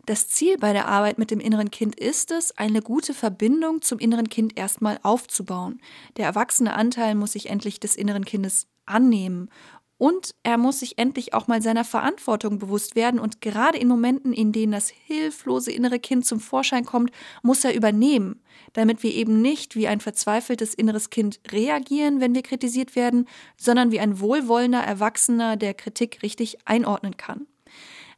Das 0.09 0.27
Ziel 0.27 0.57
bei 0.57 0.73
der 0.73 0.87
Arbeit 0.87 1.19
mit 1.19 1.29
dem 1.29 1.39
inneren 1.39 1.69
Kind 1.69 1.93
ist 1.93 2.31
es, 2.31 2.57
eine 2.57 2.81
gute 2.81 3.13
Verbindung 3.13 3.83
zum 3.83 3.99
inneren 3.99 4.27
Kind 4.27 4.57
erstmal 4.57 4.99
aufzubauen. 5.03 5.79
Der 6.17 6.25
erwachsene 6.25 6.73
Anteil 6.73 7.13
muss 7.13 7.33
sich 7.33 7.47
endlich 7.47 7.79
des 7.79 7.95
inneren 7.95 8.25
Kindes 8.25 8.65
annehmen 8.87 9.51
und 9.99 10.33
er 10.41 10.57
muss 10.57 10.79
sich 10.79 10.97
endlich 10.97 11.35
auch 11.35 11.45
mal 11.47 11.61
seiner 11.61 11.83
Verantwortung 11.83 12.57
bewusst 12.57 12.95
werden. 12.95 13.19
Und 13.19 13.39
gerade 13.39 13.77
in 13.77 13.87
Momenten, 13.87 14.33
in 14.33 14.51
denen 14.51 14.71
das 14.71 14.89
hilflose 14.89 15.71
innere 15.71 15.99
Kind 15.99 16.25
zum 16.25 16.39
Vorschein 16.39 16.85
kommt, 16.85 17.11
muss 17.43 17.63
er 17.63 17.75
übernehmen, 17.75 18.41
damit 18.73 19.03
wir 19.03 19.13
eben 19.13 19.43
nicht 19.43 19.75
wie 19.75 19.87
ein 19.87 19.99
verzweifeltes 19.99 20.73
inneres 20.73 21.11
Kind 21.11 21.39
reagieren, 21.51 22.19
wenn 22.19 22.33
wir 22.33 22.41
kritisiert 22.41 22.95
werden, 22.95 23.27
sondern 23.57 23.91
wie 23.91 23.99
ein 23.99 24.19
wohlwollender 24.19 24.81
Erwachsener, 24.81 25.55
der 25.55 25.75
Kritik 25.75 26.23
richtig 26.23 26.57
einordnen 26.65 27.15
kann. 27.15 27.45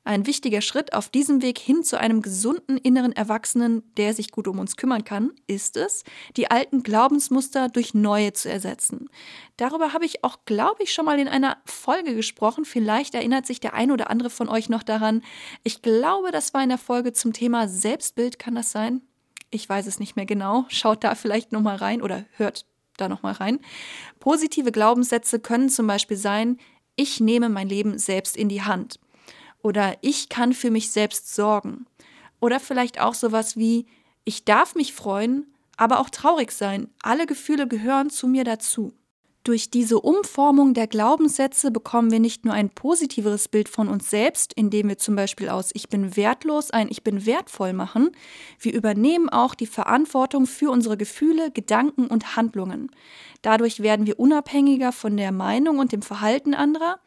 Ein 0.03 0.25
wichtiger 0.25 0.61
Schritt 0.61 0.93
auf 0.93 1.09
diesem 1.09 1.43
Weg 1.43 1.59
hin 1.59 1.83
zu 1.83 1.99
einem 1.99 2.23
gesunden 2.23 2.77
inneren 2.77 3.11
Erwachsenen, 3.11 3.83
der 3.97 4.15
sich 4.15 4.31
gut 4.31 4.47
um 4.47 4.57
uns 4.57 4.75
kümmern 4.75 5.03
kann, 5.03 5.31
ist 5.45 5.77
es, 5.77 6.03
die 6.37 6.49
alten 6.49 6.81
Glaubensmuster 6.81 7.69
durch 7.69 7.93
neue 7.93 8.33
zu 8.33 8.49
ersetzen. 8.49 9.09
Darüber 9.57 9.93
habe 9.93 10.05
ich 10.05 10.23
auch, 10.23 10.39
glaube 10.45 10.81
ich, 10.81 10.91
schon 10.91 11.05
mal 11.05 11.19
in 11.19 11.27
einer 11.27 11.57
Folge 11.65 12.15
gesprochen. 12.15 12.65
Vielleicht 12.65 13.13
erinnert 13.13 13.45
sich 13.45 13.59
der 13.59 13.75
ein 13.75 13.91
oder 13.91 14.09
andere 14.09 14.31
von 14.31 14.49
euch 14.49 14.69
noch 14.69 14.81
daran. 14.81 15.21
Ich 15.63 15.83
glaube, 15.83 16.31
das 16.31 16.55
war 16.55 16.63
in 16.63 16.69
der 16.69 16.79
Folge 16.79 17.13
zum 17.13 17.31
Thema 17.31 17.67
Selbstbild, 17.67 18.39
kann 18.39 18.55
das 18.55 18.71
sein? 18.71 19.01
Ich 19.51 19.69
weiß 19.69 19.85
es 19.85 19.99
nicht 19.99 20.15
mehr 20.15 20.25
genau. 20.25 20.65
Schaut 20.69 21.03
da 21.03 21.13
vielleicht 21.13 21.51
nochmal 21.51 21.75
rein 21.75 22.01
oder 22.01 22.25
hört 22.37 22.65
da 22.97 23.07
nochmal 23.07 23.33
rein. 23.33 23.59
Positive 24.19 24.71
Glaubenssätze 24.71 25.39
können 25.39 25.69
zum 25.69 25.85
Beispiel 25.85 26.17
sein, 26.17 26.57
ich 26.95 27.19
nehme 27.19 27.49
mein 27.49 27.69
Leben 27.69 27.99
selbst 27.99 28.35
in 28.35 28.49
die 28.49 28.63
Hand. 28.63 28.99
Oder 29.63 29.97
ich 30.01 30.29
kann 30.29 30.53
für 30.53 30.71
mich 30.71 30.91
selbst 30.91 31.33
sorgen. 31.33 31.85
Oder 32.39 32.59
vielleicht 32.59 32.99
auch 32.99 33.13
sowas 33.13 33.57
wie, 33.57 33.85
ich 34.23 34.45
darf 34.45 34.75
mich 34.75 34.93
freuen, 34.93 35.47
aber 35.77 35.99
auch 35.99 36.09
traurig 36.09 36.51
sein. 36.51 36.89
Alle 37.01 37.25
Gefühle 37.25 37.67
gehören 37.67 38.09
zu 38.09 38.27
mir 38.27 38.43
dazu. 38.43 38.93
Durch 39.43 39.71
diese 39.71 39.99
Umformung 39.99 40.75
der 40.75 40.85
Glaubenssätze 40.85 41.71
bekommen 41.71 42.11
wir 42.11 42.19
nicht 42.19 42.45
nur 42.45 42.53
ein 42.53 42.69
positiveres 42.69 43.47
Bild 43.47 43.69
von 43.69 43.87
uns 43.87 44.07
selbst, 44.07 44.53
indem 44.53 44.87
wir 44.87 44.99
zum 44.99 45.15
Beispiel 45.15 45.49
aus 45.49 45.71
Ich 45.73 45.89
bin 45.89 46.15
wertlos 46.15 46.69
ein 46.69 46.87
Ich 46.91 47.03
bin 47.03 47.25
wertvoll 47.25 47.73
machen, 47.73 48.11
wir 48.59 48.71
übernehmen 48.71 49.29
auch 49.29 49.55
die 49.55 49.65
Verantwortung 49.65 50.45
für 50.45 50.69
unsere 50.69 50.95
Gefühle, 50.95 51.49
Gedanken 51.49 52.05
und 52.05 52.35
Handlungen. 52.35 52.91
Dadurch 53.41 53.79
werden 53.79 54.05
wir 54.05 54.19
unabhängiger 54.19 54.91
von 54.91 55.17
der 55.17 55.31
Meinung 55.31 55.79
und 55.79 55.91
dem 55.91 56.03
Verhalten 56.03 56.53
anderer. 56.53 56.99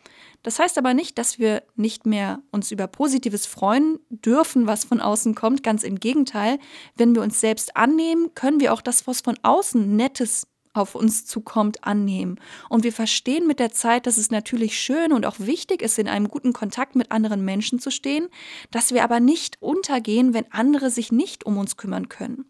Das 0.42 0.58
heißt 0.58 0.76
aber 0.76 0.92
nicht, 0.92 1.18
dass 1.18 1.38
wir 1.38 1.62
nicht 1.76 2.04
mehr 2.04 2.42
uns 2.50 2.72
über 2.72 2.88
Positives 2.88 3.46
freuen 3.46 4.00
dürfen, 4.10 4.66
was 4.66 4.84
von 4.84 5.00
außen 5.00 5.36
kommt. 5.36 5.62
Ganz 5.62 5.84
im 5.84 6.00
Gegenteil, 6.00 6.58
wenn 6.96 7.14
wir 7.14 7.22
uns 7.22 7.40
selbst 7.40 7.76
annehmen, 7.76 8.34
können 8.34 8.58
wir 8.58 8.72
auch 8.72 8.82
das, 8.82 9.06
was 9.06 9.20
von 9.20 9.38
außen 9.42 9.94
Nettes 9.94 10.48
auf 10.74 10.94
uns 10.94 11.24
zukommt, 11.24 11.84
annehmen. 11.84 12.38
Und 12.68 12.84
wir 12.84 12.92
verstehen 12.92 13.46
mit 13.46 13.60
der 13.60 13.72
Zeit, 13.72 14.06
dass 14.06 14.18
es 14.18 14.30
natürlich 14.30 14.78
schön 14.78 15.12
und 15.12 15.24
auch 15.24 15.36
wichtig 15.38 15.80
ist, 15.80 15.98
in 15.98 16.08
einem 16.08 16.28
guten 16.28 16.52
Kontakt 16.52 16.96
mit 16.96 17.10
anderen 17.12 17.44
Menschen 17.44 17.78
zu 17.78 17.90
stehen, 17.90 18.28
dass 18.70 18.92
wir 18.92 19.04
aber 19.04 19.20
nicht 19.20 19.62
untergehen, 19.62 20.34
wenn 20.34 20.52
andere 20.52 20.90
sich 20.90 21.12
nicht 21.12 21.46
um 21.46 21.56
uns 21.56 21.76
kümmern 21.76 22.08
können. 22.08 22.44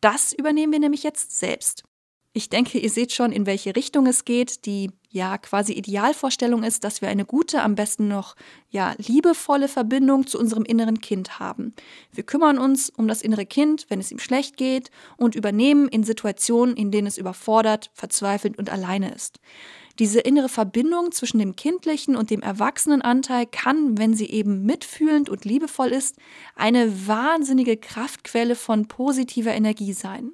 Das 0.00 0.32
übernehmen 0.32 0.72
wir 0.72 0.80
nämlich 0.80 1.02
jetzt 1.02 1.38
selbst. 1.38 1.84
Ich 2.32 2.50
denke, 2.50 2.78
ihr 2.78 2.90
seht 2.90 3.12
schon, 3.12 3.32
in 3.32 3.46
welche 3.46 3.74
Richtung 3.74 4.06
es 4.06 4.24
geht. 4.24 4.66
Die 4.66 4.90
ja 5.10 5.38
quasi 5.38 5.72
Idealvorstellung 5.72 6.62
ist, 6.62 6.84
dass 6.84 7.00
wir 7.00 7.08
eine 7.08 7.24
gute, 7.24 7.62
am 7.62 7.74
besten 7.74 8.08
noch 8.08 8.36
ja 8.70 8.94
liebevolle 8.98 9.68
Verbindung 9.68 10.26
zu 10.26 10.38
unserem 10.38 10.64
inneren 10.64 11.00
Kind 11.00 11.38
haben. 11.38 11.74
Wir 12.12 12.24
kümmern 12.24 12.58
uns 12.58 12.90
um 12.90 13.08
das 13.08 13.22
innere 13.22 13.46
Kind, 13.46 13.86
wenn 13.88 14.00
es 14.00 14.12
ihm 14.12 14.18
schlecht 14.18 14.56
geht 14.56 14.90
und 15.16 15.34
übernehmen 15.34 15.88
in 15.88 16.04
Situationen, 16.04 16.76
in 16.76 16.90
denen 16.90 17.06
es 17.06 17.18
überfordert, 17.18 17.90
verzweifelt 17.94 18.58
und 18.58 18.70
alleine 18.70 19.14
ist. 19.14 19.40
Diese 19.98 20.20
innere 20.20 20.48
Verbindung 20.48 21.10
zwischen 21.10 21.38
dem 21.40 21.56
kindlichen 21.56 22.14
und 22.14 22.30
dem 22.30 22.40
erwachsenen 22.40 23.02
Anteil 23.02 23.46
kann, 23.46 23.98
wenn 23.98 24.14
sie 24.14 24.30
eben 24.30 24.64
mitfühlend 24.64 25.28
und 25.28 25.44
liebevoll 25.44 25.88
ist, 25.88 26.16
eine 26.54 27.08
wahnsinnige 27.08 27.76
Kraftquelle 27.76 28.54
von 28.54 28.86
positiver 28.86 29.52
Energie 29.52 29.92
sein. 29.92 30.32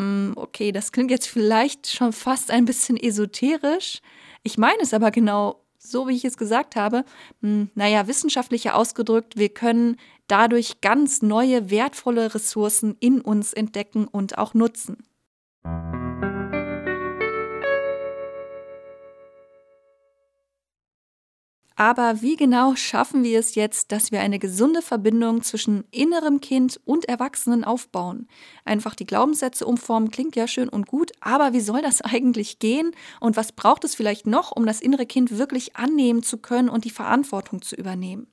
Hm, 0.00 0.32
okay, 0.36 0.72
das 0.72 0.92
klingt 0.92 1.10
jetzt 1.10 1.28
vielleicht 1.28 1.86
schon 1.86 2.14
fast 2.14 2.50
ein 2.50 2.64
bisschen 2.64 2.96
esoterisch. 2.96 4.00
Ich 4.42 4.56
meine 4.56 4.80
es 4.80 4.94
aber 4.94 5.10
genau 5.10 5.62
so, 5.76 6.08
wie 6.08 6.16
ich 6.16 6.24
es 6.24 6.38
gesagt 6.38 6.74
habe. 6.74 7.04
Hm, 7.42 7.68
naja, 7.74 8.06
wissenschaftlicher 8.06 8.76
ausgedrückt, 8.76 9.36
wir 9.36 9.50
können 9.50 9.98
dadurch 10.26 10.80
ganz 10.80 11.20
neue, 11.20 11.68
wertvolle 11.70 12.34
Ressourcen 12.34 12.96
in 13.00 13.20
uns 13.20 13.52
entdecken 13.52 14.08
und 14.08 14.38
auch 14.38 14.54
nutzen. 14.54 14.96
Aber 21.80 22.20
wie 22.20 22.36
genau 22.36 22.76
schaffen 22.76 23.24
wir 23.24 23.38
es 23.38 23.54
jetzt, 23.54 23.90
dass 23.90 24.12
wir 24.12 24.20
eine 24.20 24.38
gesunde 24.38 24.82
Verbindung 24.82 25.40
zwischen 25.40 25.84
innerem 25.90 26.42
Kind 26.42 26.78
und 26.84 27.06
Erwachsenen 27.06 27.64
aufbauen? 27.64 28.28
Einfach 28.66 28.94
die 28.94 29.06
Glaubenssätze 29.06 29.64
umformen 29.64 30.10
klingt 30.10 30.36
ja 30.36 30.46
schön 30.46 30.68
und 30.68 30.86
gut, 30.86 31.12
aber 31.22 31.54
wie 31.54 31.60
soll 31.60 31.80
das 31.80 32.02
eigentlich 32.02 32.58
gehen? 32.58 32.90
Und 33.18 33.38
was 33.38 33.52
braucht 33.52 33.84
es 33.84 33.94
vielleicht 33.94 34.26
noch, 34.26 34.52
um 34.54 34.66
das 34.66 34.82
innere 34.82 35.06
Kind 35.06 35.38
wirklich 35.38 35.74
annehmen 35.74 36.22
zu 36.22 36.36
können 36.36 36.68
und 36.68 36.84
die 36.84 36.90
Verantwortung 36.90 37.62
zu 37.62 37.76
übernehmen? 37.76 38.26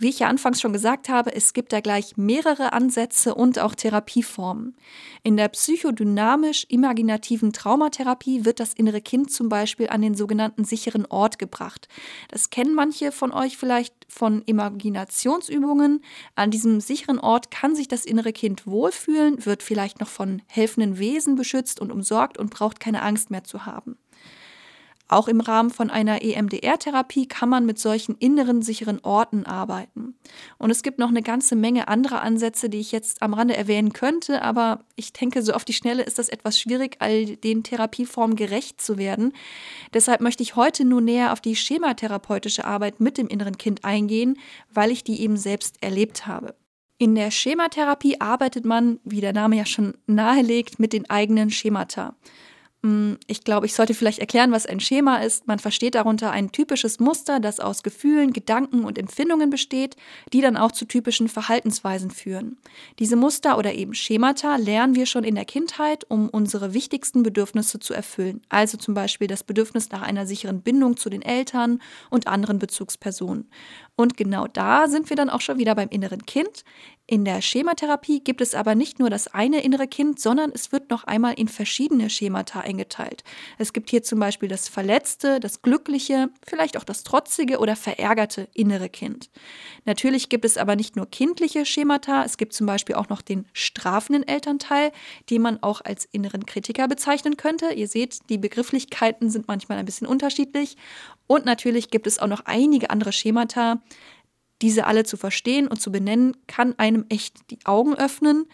Wie 0.00 0.08
ich 0.08 0.18
ja 0.20 0.28
anfangs 0.28 0.62
schon 0.62 0.72
gesagt 0.72 1.10
habe, 1.10 1.34
es 1.34 1.52
gibt 1.52 1.74
da 1.74 1.80
gleich 1.80 2.16
mehrere 2.16 2.72
Ansätze 2.72 3.34
und 3.34 3.58
auch 3.58 3.74
Therapieformen. 3.74 4.74
In 5.22 5.36
der 5.36 5.48
psychodynamisch-imaginativen 5.48 7.52
Traumatherapie 7.52 8.46
wird 8.46 8.60
das 8.60 8.72
innere 8.72 9.02
Kind 9.02 9.30
zum 9.30 9.50
Beispiel 9.50 9.90
an 9.90 10.00
den 10.00 10.14
sogenannten 10.14 10.64
sicheren 10.64 11.04
Ort 11.04 11.38
gebracht. 11.38 11.86
Das 12.28 12.48
kennen 12.48 12.74
manche 12.74 13.12
von 13.12 13.30
euch 13.30 13.58
vielleicht 13.58 13.92
von 14.08 14.40
Imaginationsübungen. 14.46 16.02
An 16.34 16.50
diesem 16.50 16.80
sicheren 16.80 17.18
Ort 17.18 17.50
kann 17.50 17.76
sich 17.76 17.86
das 17.86 18.06
innere 18.06 18.32
Kind 18.32 18.66
wohlfühlen, 18.66 19.44
wird 19.44 19.62
vielleicht 19.62 20.00
noch 20.00 20.08
von 20.08 20.40
helfenden 20.46 20.98
Wesen 20.98 21.34
beschützt 21.34 21.78
und 21.78 21.92
umsorgt 21.92 22.38
und 22.38 22.48
braucht 22.48 22.80
keine 22.80 23.02
Angst 23.02 23.30
mehr 23.30 23.44
zu 23.44 23.66
haben. 23.66 23.98
Auch 25.10 25.26
im 25.26 25.40
Rahmen 25.40 25.70
von 25.70 25.90
einer 25.90 26.22
EMDR-Therapie 26.22 27.26
kann 27.26 27.48
man 27.48 27.66
mit 27.66 27.80
solchen 27.80 28.14
inneren 28.18 28.62
sicheren 28.62 29.00
Orten 29.00 29.44
arbeiten. 29.44 30.14
Und 30.56 30.70
es 30.70 30.84
gibt 30.84 31.00
noch 31.00 31.08
eine 31.08 31.22
ganze 31.22 31.56
Menge 31.56 31.88
anderer 31.88 32.22
Ansätze, 32.22 32.70
die 32.70 32.78
ich 32.78 32.92
jetzt 32.92 33.20
am 33.20 33.34
Rande 33.34 33.56
erwähnen 33.56 33.92
könnte, 33.92 34.40
aber 34.40 34.84
ich 34.94 35.12
denke, 35.12 35.42
so 35.42 35.52
auf 35.52 35.64
die 35.64 35.72
Schnelle 35.72 36.04
ist 36.04 36.20
das 36.20 36.28
etwas 36.28 36.60
schwierig, 36.60 36.98
all 37.00 37.26
den 37.26 37.64
Therapieformen 37.64 38.36
gerecht 38.36 38.80
zu 38.80 38.98
werden. 38.98 39.32
Deshalb 39.92 40.20
möchte 40.20 40.44
ich 40.44 40.54
heute 40.54 40.84
nur 40.84 41.00
näher 41.00 41.32
auf 41.32 41.40
die 41.40 41.56
schematherapeutische 41.56 42.64
Arbeit 42.64 43.00
mit 43.00 43.18
dem 43.18 43.26
inneren 43.26 43.58
Kind 43.58 43.84
eingehen, 43.84 44.38
weil 44.72 44.92
ich 44.92 45.02
die 45.02 45.20
eben 45.22 45.36
selbst 45.36 45.82
erlebt 45.82 46.28
habe. 46.28 46.54
In 46.98 47.16
der 47.16 47.32
Schematherapie 47.32 48.20
arbeitet 48.20 48.64
man, 48.64 49.00
wie 49.02 49.20
der 49.20 49.32
Name 49.32 49.56
ja 49.56 49.66
schon 49.66 49.94
nahelegt, 50.06 50.78
mit 50.78 50.92
den 50.92 51.10
eigenen 51.10 51.50
Schemata. 51.50 52.14
Mm, 52.82 53.14
ich 53.26 53.44
glaube, 53.44 53.66
ich 53.66 53.74
sollte 53.74 53.92
vielleicht 53.92 54.20
erklären, 54.20 54.52
was 54.52 54.64
ein 54.64 54.80
Schema 54.80 55.18
ist. 55.18 55.46
Man 55.46 55.58
versteht 55.58 55.94
darunter 55.94 56.30
ein 56.30 56.50
typisches 56.50 56.98
Muster, 56.98 57.38
das 57.38 57.60
aus 57.60 57.82
Gefühlen, 57.82 58.32
Gedanken 58.32 58.84
und 58.84 58.98
Empfindungen 58.98 59.50
besteht, 59.50 59.96
die 60.32 60.40
dann 60.40 60.56
auch 60.56 60.72
zu 60.72 60.86
typischen 60.86 61.28
Verhaltensweisen 61.28 62.10
führen. 62.10 62.56
Diese 62.98 63.16
Muster 63.16 63.58
oder 63.58 63.74
eben 63.74 63.92
Schemata 63.92 64.56
lernen 64.56 64.94
wir 64.94 65.04
schon 65.04 65.24
in 65.24 65.34
der 65.34 65.44
Kindheit, 65.44 66.06
um 66.08 66.30
unsere 66.30 66.72
wichtigsten 66.72 67.22
Bedürfnisse 67.22 67.80
zu 67.80 67.92
erfüllen. 67.92 68.40
Also 68.48 68.78
zum 68.78 68.94
Beispiel 68.94 69.26
das 69.26 69.44
Bedürfnis 69.44 69.90
nach 69.90 70.02
einer 70.02 70.26
sicheren 70.26 70.62
Bindung 70.62 70.96
zu 70.96 71.10
den 71.10 71.22
Eltern 71.22 71.82
und 72.08 72.28
anderen 72.28 72.58
Bezugspersonen. 72.58 73.50
Und 74.00 74.16
genau 74.16 74.46
da 74.46 74.88
sind 74.88 75.10
wir 75.10 75.16
dann 75.16 75.28
auch 75.28 75.42
schon 75.42 75.58
wieder 75.58 75.74
beim 75.74 75.90
inneren 75.90 76.24
Kind. 76.24 76.64
In 77.06 77.26
der 77.26 77.42
Schematherapie 77.42 78.20
gibt 78.20 78.40
es 78.40 78.54
aber 78.54 78.74
nicht 78.74 78.98
nur 78.98 79.10
das 79.10 79.26
eine 79.26 79.62
innere 79.62 79.88
Kind, 79.88 80.18
sondern 80.20 80.52
es 80.54 80.72
wird 80.72 80.90
noch 80.90 81.04
einmal 81.04 81.34
in 81.34 81.48
verschiedene 81.48 82.08
Schemata 82.08 82.60
eingeteilt. 82.60 83.24
Es 83.58 83.74
gibt 83.74 83.90
hier 83.90 84.02
zum 84.02 84.18
Beispiel 84.20 84.48
das 84.48 84.68
verletzte, 84.68 85.38
das 85.38 85.60
glückliche, 85.60 86.30
vielleicht 86.46 86.78
auch 86.78 86.84
das 86.84 87.02
trotzige 87.02 87.58
oder 87.58 87.76
verärgerte 87.76 88.48
innere 88.54 88.88
Kind. 88.88 89.28
Natürlich 89.84 90.30
gibt 90.30 90.44
es 90.44 90.56
aber 90.56 90.76
nicht 90.76 90.96
nur 90.96 91.06
kindliche 91.06 91.66
Schemata, 91.66 92.24
es 92.24 92.38
gibt 92.38 92.54
zum 92.54 92.66
Beispiel 92.66 92.94
auch 92.94 93.08
noch 93.08 93.20
den 93.20 93.44
strafenden 93.52 94.26
Elternteil, 94.26 94.92
den 95.28 95.42
man 95.42 95.62
auch 95.62 95.80
als 95.84 96.06
inneren 96.06 96.46
Kritiker 96.46 96.88
bezeichnen 96.88 97.36
könnte. 97.36 97.72
Ihr 97.72 97.88
seht, 97.88 98.30
die 98.30 98.38
Begrifflichkeiten 98.38 99.28
sind 99.30 99.48
manchmal 99.48 99.78
ein 99.78 99.84
bisschen 99.84 100.06
unterschiedlich. 100.06 100.76
Und 101.26 101.44
natürlich 101.44 101.90
gibt 101.90 102.06
es 102.06 102.18
auch 102.18 102.26
noch 102.26 102.46
einige 102.46 102.90
andere 102.90 103.12
Schemata, 103.12 103.82
diese 104.62 104.86
alle 104.86 105.04
zu 105.04 105.16
verstehen 105.16 105.68
und 105.68 105.80
zu 105.80 105.90
benennen, 105.90 106.36
kann 106.46 106.78
einem 106.78 107.06
echt 107.08 107.50
die 107.50 107.58
Augen 107.64 107.94
öffnen. 107.94 108.46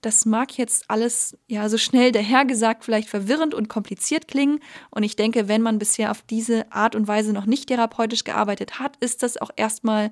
Das 0.00 0.24
mag 0.24 0.58
jetzt 0.58 0.90
alles 0.90 1.38
ja 1.46 1.68
so 1.68 1.78
schnell 1.78 2.10
dahergesagt 2.10 2.84
vielleicht 2.84 3.08
verwirrend 3.08 3.54
und 3.54 3.68
kompliziert 3.68 4.26
klingen. 4.26 4.60
Und 4.90 5.04
ich 5.04 5.14
denke, 5.14 5.46
wenn 5.48 5.62
man 5.62 5.78
bisher 5.78 6.10
auf 6.10 6.22
diese 6.22 6.72
Art 6.72 6.96
und 6.96 7.06
Weise 7.06 7.32
noch 7.32 7.46
nicht 7.46 7.68
therapeutisch 7.68 8.24
gearbeitet 8.24 8.80
hat, 8.80 8.96
ist 8.96 9.22
das 9.22 9.36
auch 9.36 9.50
erstmal 9.54 10.10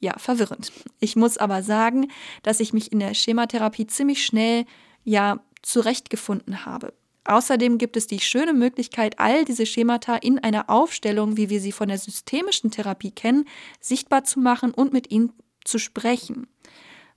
ja 0.00 0.16
verwirrend. 0.18 0.70
Ich 1.00 1.16
muss 1.16 1.38
aber 1.38 1.62
sagen, 1.62 2.10
dass 2.42 2.60
ich 2.60 2.72
mich 2.72 2.92
in 2.92 3.00
der 3.00 3.14
Schematherapie 3.14 3.86
ziemlich 3.86 4.24
schnell 4.24 4.66
ja 5.02 5.40
zurechtgefunden 5.62 6.64
habe. 6.66 6.92
Außerdem 7.24 7.78
gibt 7.78 7.96
es 7.96 8.06
die 8.06 8.20
schöne 8.20 8.52
Möglichkeit, 8.52 9.18
all 9.18 9.44
diese 9.44 9.66
Schemata 9.66 10.16
in 10.16 10.38
einer 10.38 10.68
Aufstellung, 10.68 11.36
wie 11.36 11.48
wir 11.48 11.60
sie 11.60 11.72
von 11.72 11.88
der 11.88 11.98
systemischen 11.98 12.70
Therapie 12.70 13.10
kennen, 13.10 13.46
sichtbar 13.80 14.24
zu 14.24 14.40
machen 14.40 14.72
und 14.72 14.92
mit 14.92 15.10
ihnen 15.10 15.32
zu 15.64 15.78
sprechen. 15.78 16.46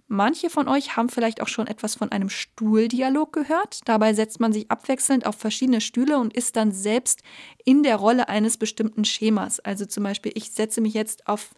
Manche 0.09 0.49
von 0.49 0.69
euch 0.69 0.95
haben 0.95 1.09
vielleicht 1.09 1.41
auch 1.41 1.49
schon 1.49 1.67
etwas 1.67 1.95
von 1.95 2.13
einem 2.13 2.29
Stuhldialog 2.29 3.33
gehört. 3.33 3.81
Dabei 3.85 4.13
setzt 4.13 4.39
man 4.39 4.53
sich 4.53 4.71
abwechselnd 4.71 5.25
auf 5.25 5.35
verschiedene 5.35 5.81
Stühle 5.81 6.17
und 6.17 6.33
ist 6.33 6.55
dann 6.55 6.71
selbst 6.71 7.23
in 7.65 7.83
der 7.83 7.97
Rolle 7.97 8.29
eines 8.29 8.55
bestimmten 8.55 9.03
Schemas. 9.03 9.59
Also 9.59 9.85
zum 9.85 10.05
Beispiel, 10.05 10.31
ich 10.35 10.51
setze 10.51 10.79
mich 10.79 10.93
jetzt 10.93 11.27
auf 11.27 11.49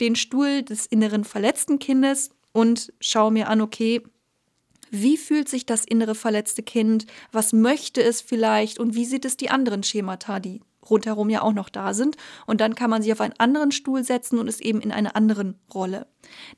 den 0.00 0.16
Stuhl 0.16 0.62
des 0.62 0.86
inneren 0.86 1.24
verletzten 1.24 1.78
Kindes 1.78 2.30
und 2.52 2.94
schaue 2.98 3.30
mir 3.30 3.50
an, 3.50 3.60
okay, 3.60 4.02
wie 4.92 5.16
fühlt 5.16 5.48
sich 5.48 5.64
das 5.64 5.84
innere 5.84 6.14
verletzte 6.14 6.62
Kind? 6.62 7.06
Was 7.32 7.52
möchte 7.52 8.02
es 8.02 8.20
vielleicht? 8.20 8.78
Und 8.78 8.94
wie 8.94 9.06
sieht 9.06 9.24
es 9.24 9.38
die 9.38 9.48
anderen 9.48 9.82
Schemata, 9.82 10.38
die 10.38 10.60
rundherum 10.88 11.30
ja 11.30 11.42
auch 11.42 11.52
noch 11.52 11.68
da 11.68 11.94
sind. 11.94 12.16
Und 12.46 12.60
dann 12.60 12.74
kann 12.74 12.90
man 12.90 13.02
sich 13.02 13.12
auf 13.12 13.20
einen 13.20 13.38
anderen 13.38 13.72
Stuhl 13.72 14.04
setzen 14.04 14.38
und 14.38 14.48
ist 14.48 14.60
eben 14.60 14.80
in 14.80 14.92
einer 14.92 15.16
anderen 15.16 15.58
Rolle. 15.72 16.06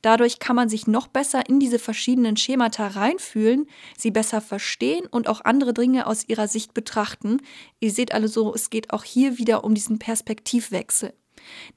Dadurch 0.01 0.39
kann 0.39 0.55
man 0.55 0.67
sich 0.67 0.87
noch 0.87 1.07
besser 1.07 1.47
in 1.47 1.59
diese 1.59 1.79
verschiedenen 1.79 2.35
Schemata 2.35 2.87
reinfühlen, 2.87 3.67
sie 3.97 4.11
besser 4.11 4.41
verstehen 4.41 5.05
und 5.05 5.27
auch 5.27 5.41
andere 5.45 5.73
Dinge 5.73 6.07
aus 6.07 6.27
ihrer 6.27 6.47
Sicht 6.47 6.73
betrachten. 6.73 7.41
Ihr 7.79 7.91
seht 7.91 8.13
also, 8.13 8.53
es 8.53 8.69
geht 8.69 8.91
auch 8.91 9.03
hier 9.03 9.37
wieder 9.37 9.63
um 9.63 9.75
diesen 9.75 9.99
Perspektivwechsel. 9.99 11.13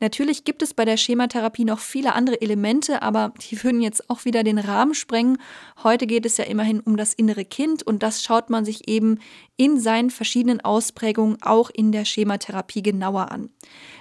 Natürlich 0.00 0.44
gibt 0.44 0.62
es 0.62 0.74
bei 0.74 0.84
der 0.84 0.96
Schematherapie 0.96 1.64
noch 1.64 1.78
viele 1.78 2.14
andere 2.14 2.40
Elemente, 2.40 3.02
aber 3.02 3.32
die 3.50 3.62
würden 3.62 3.80
jetzt 3.80 4.08
auch 4.10 4.24
wieder 4.24 4.42
den 4.42 4.58
Rahmen 4.58 4.94
sprengen. 4.94 5.38
Heute 5.82 6.06
geht 6.06 6.26
es 6.26 6.36
ja 6.36 6.44
immerhin 6.44 6.80
um 6.80 6.96
das 6.96 7.14
innere 7.14 7.44
Kind 7.44 7.82
und 7.82 8.02
das 8.02 8.22
schaut 8.22 8.50
man 8.50 8.64
sich 8.64 8.88
eben 8.88 9.18
in 9.56 9.80
seinen 9.80 10.10
verschiedenen 10.10 10.60
Ausprägungen 10.60 11.42
auch 11.42 11.70
in 11.70 11.92
der 11.92 12.04
Schematherapie 12.04 12.82
genauer 12.82 13.30
an. 13.30 13.50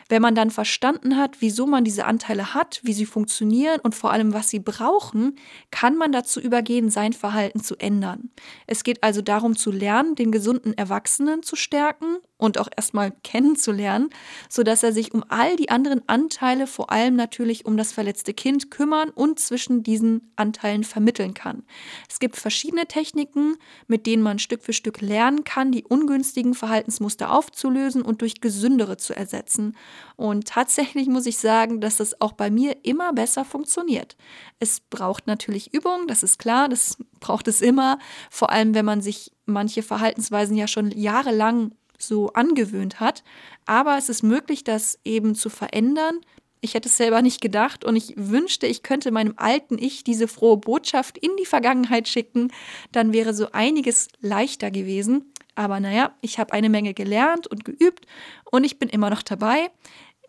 Wenn 0.10 0.22
man 0.22 0.36
dann 0.36 0.52
verstanden 0.52 1.18
hat, 1.18 1.38
wieso 1.42 1.68
man 1.68 1.84
diese 1.84 2.06
Anteile 2.06 2.54
hat, 2.54 2.80
wie 2.84 2.94
sie 2.94 3.06
funktionieren 3.06 3.80
und 3.82 3.96
vor 3.96 4.12
allem, 4.12 4.34
was 4.34 4.50
sie 4.50 4.60
brauchen, 4.60 5.38
kann 5.72 5.98
man 5.98 6.12
dazu 6.12 6.40
übergehen, 6.40 6.90
sein 6.90 7.14
Verhalten 7.14 7.62
zu 7.62 7.76
ändern. 7.76 8.30
Es 8.68 8.84
geht 8.84 9.04
also 9.04 9.22
darum 9.22 9.56
zu 9.56 9.72
lernen, 9.72 10.16
den 10.16 10.32
gesunden 10.32 10.78
Erwachsenen 10.78 11.44
zu 11.44 11.56
stärken 11.56 12.18
und 12.38 12.58
auch 12.58 12.70
erstmal 12.76 13.12
kennenzulernen, 13.24 14.10
sodass 14.50 14.84
er 14.84 14.94
sich 14.94 15.14
um 15.14 15.24
all 15.28 15.56
die 15.56 15.70
anderen 15.70 16.08
Anteile, 16.08 16.68
vor 16.68 16.92
allem 16.92 17.16
natürlich 17.16 17.66
um 17.66 17.78
das 17.78 17.92
verletzte 17.92 18.34
Kind, 18.34 18.72
kümmern 18.72 19.10
und 19.10 19.40
zwischen 19.40 19.84
diesen 19.84 20.32
Anteilen 20.36 20.84
vermitteln 20.84 21.34
kann. 21.34 21.64
Es 22.10 22.20
gibt 22.20 22.38
verschiedene 22.38 22.88
Techniken, 22.88 23.56
mit 23.88 24.06
denen 24.06 24.24
man 24.24 24.40
Stück 24.40 24.64
für 24.64 24.74
Stück 24.74 25.02
lernen 25.02 25.44
kann, 25.44 25.72
die 25.72 25.84
ungünstigen 25.84 26.54
Verhaltensmuster 26.54 27.32
aufzulösen 27.32 28.02
und 28.02 28.22
durch 28.22 28.42
gesündere 28.42 28.98
zu 28.98 29.16
ersetzen. 29.16 29.76
Und 30.16 30.48
tatsächlich 30.48 31.08
muss 31.08 31.26
ich 31.26 31.38
sagen, 31.38 31.82
dass 31.82 31.98
das 31.98 32.22
auch 32.22 32.34
bei 32.34 32.50
mir 32.50 32.78
immer 32.84 33.14
besser 33.14 33.46
funktioniert. 33.46 34.16
Es 34.60 34.80
braucht 34.80 35.28
natürlich 35.28 35.74
Übung, 35.74 36.08
das 36.08 36.24
ist 36.24 36.40
klar, 36.40 36.70
das 36.70 36.98
braucht 37.20 37.48
es 37.48 37.62
immer, 37.62 38.00
vor 38.30 38.52
allem 38.52 38.74
wenn 38.74 38.86
man 38.86 39.02
sich 39.02 39.32
manche 39.46 39.84
Verhaltensweisen 39.84 40.56
ja 40.56 40.68
schon 40.68 40.92
jahrelang 40.92 41.72
so 41.98 42.28
angewöhnt 42.34 43.00
hat. 43.00 43.24
Aber 43.66 43.98
es 43.98 44.10
ist 44.10 44.24
möglich, 44.24 44.64
das 44.64 45.00
eben 45.04 45.36
zu 45.36 45.50
verändern. 45.50 46.20
Ich 46.60 46.74
hätte 46.74 46.90
es 46.90 46.98
selber 46.98 47.22
nicht 47.22 47.42
gedacht 47.42 47.86
und 47.86 47.96
ich 47.96 48.14
wünschte, 48.18 48.66
ich 48.66 48.82
könnte 48.82 49.12
meinem 49.12 49.34
alten 49.38 49.78
Ich 49.78 50.04
diese 50.04 50.28
frohe 50.28 50.58
Botschaft 50.58 51.18
in 51.18 51.32
die 51.40 51.46
Vergangenheit 51.46 52.08
schicken. 52.08 52.52
Dann 52.92 53.14
wäre 53.14 53.34
so 53.34 53.52
einiges 53.52 54.08
leichter 54.22 54.72
gewesen. 54.72 55.32
Aber 55.58 55.80
naja, 55.80 56.12
ich 56.22 56.38
habe 56.38 56.54
eine 56.54 56.70
Menge 56.70 56.94
gelernt 56.94 57.48
und 57.48 57.66
geübt 57.66 58.06
und 58.52 58.64
ich 58.64 58.78
bin 58.78 58.90
immer 58.90 59.10
noch 59.10 59.24
dabei. 59.24 59.72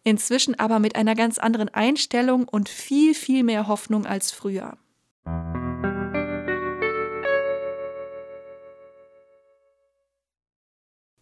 Inzwischen 0.02 0.58
aber 0.58 0.78
mit 0.78 0.96
einer 0.96 1.14
ganz 1.14 1.36
anderen 1.36 1.68
Einstellung 1.68 2.48
und 2.48 2.70
viel, 2.70 3.14
viel 3.14 3.44
mehr 3.44 3.68
Hoffnung 3.68 4.06
als 4.06 4.32
früher. 4.32 4.78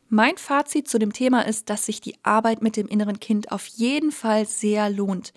Mein 0.09 0.37
Fazit 0.37 0.87
zu 0.89 1.01
dem 1.01 1.13
Thema 1.13 1.41
ist, 1.45 1.69
dass 1.69 1.87
sich 1.87 2.01
die 2.01 2.15
Arbeit 2.23 2.63
mit 2.63 2.77
dem 2.77 2.87
inneren 2.87 3.19
Kind 3.19 3.51
auf 3.51 3.67
jeden 3.67 4.13
Fall 4.13 4.47
sehr 4.47 4.89
lohnt. 4.89 5.33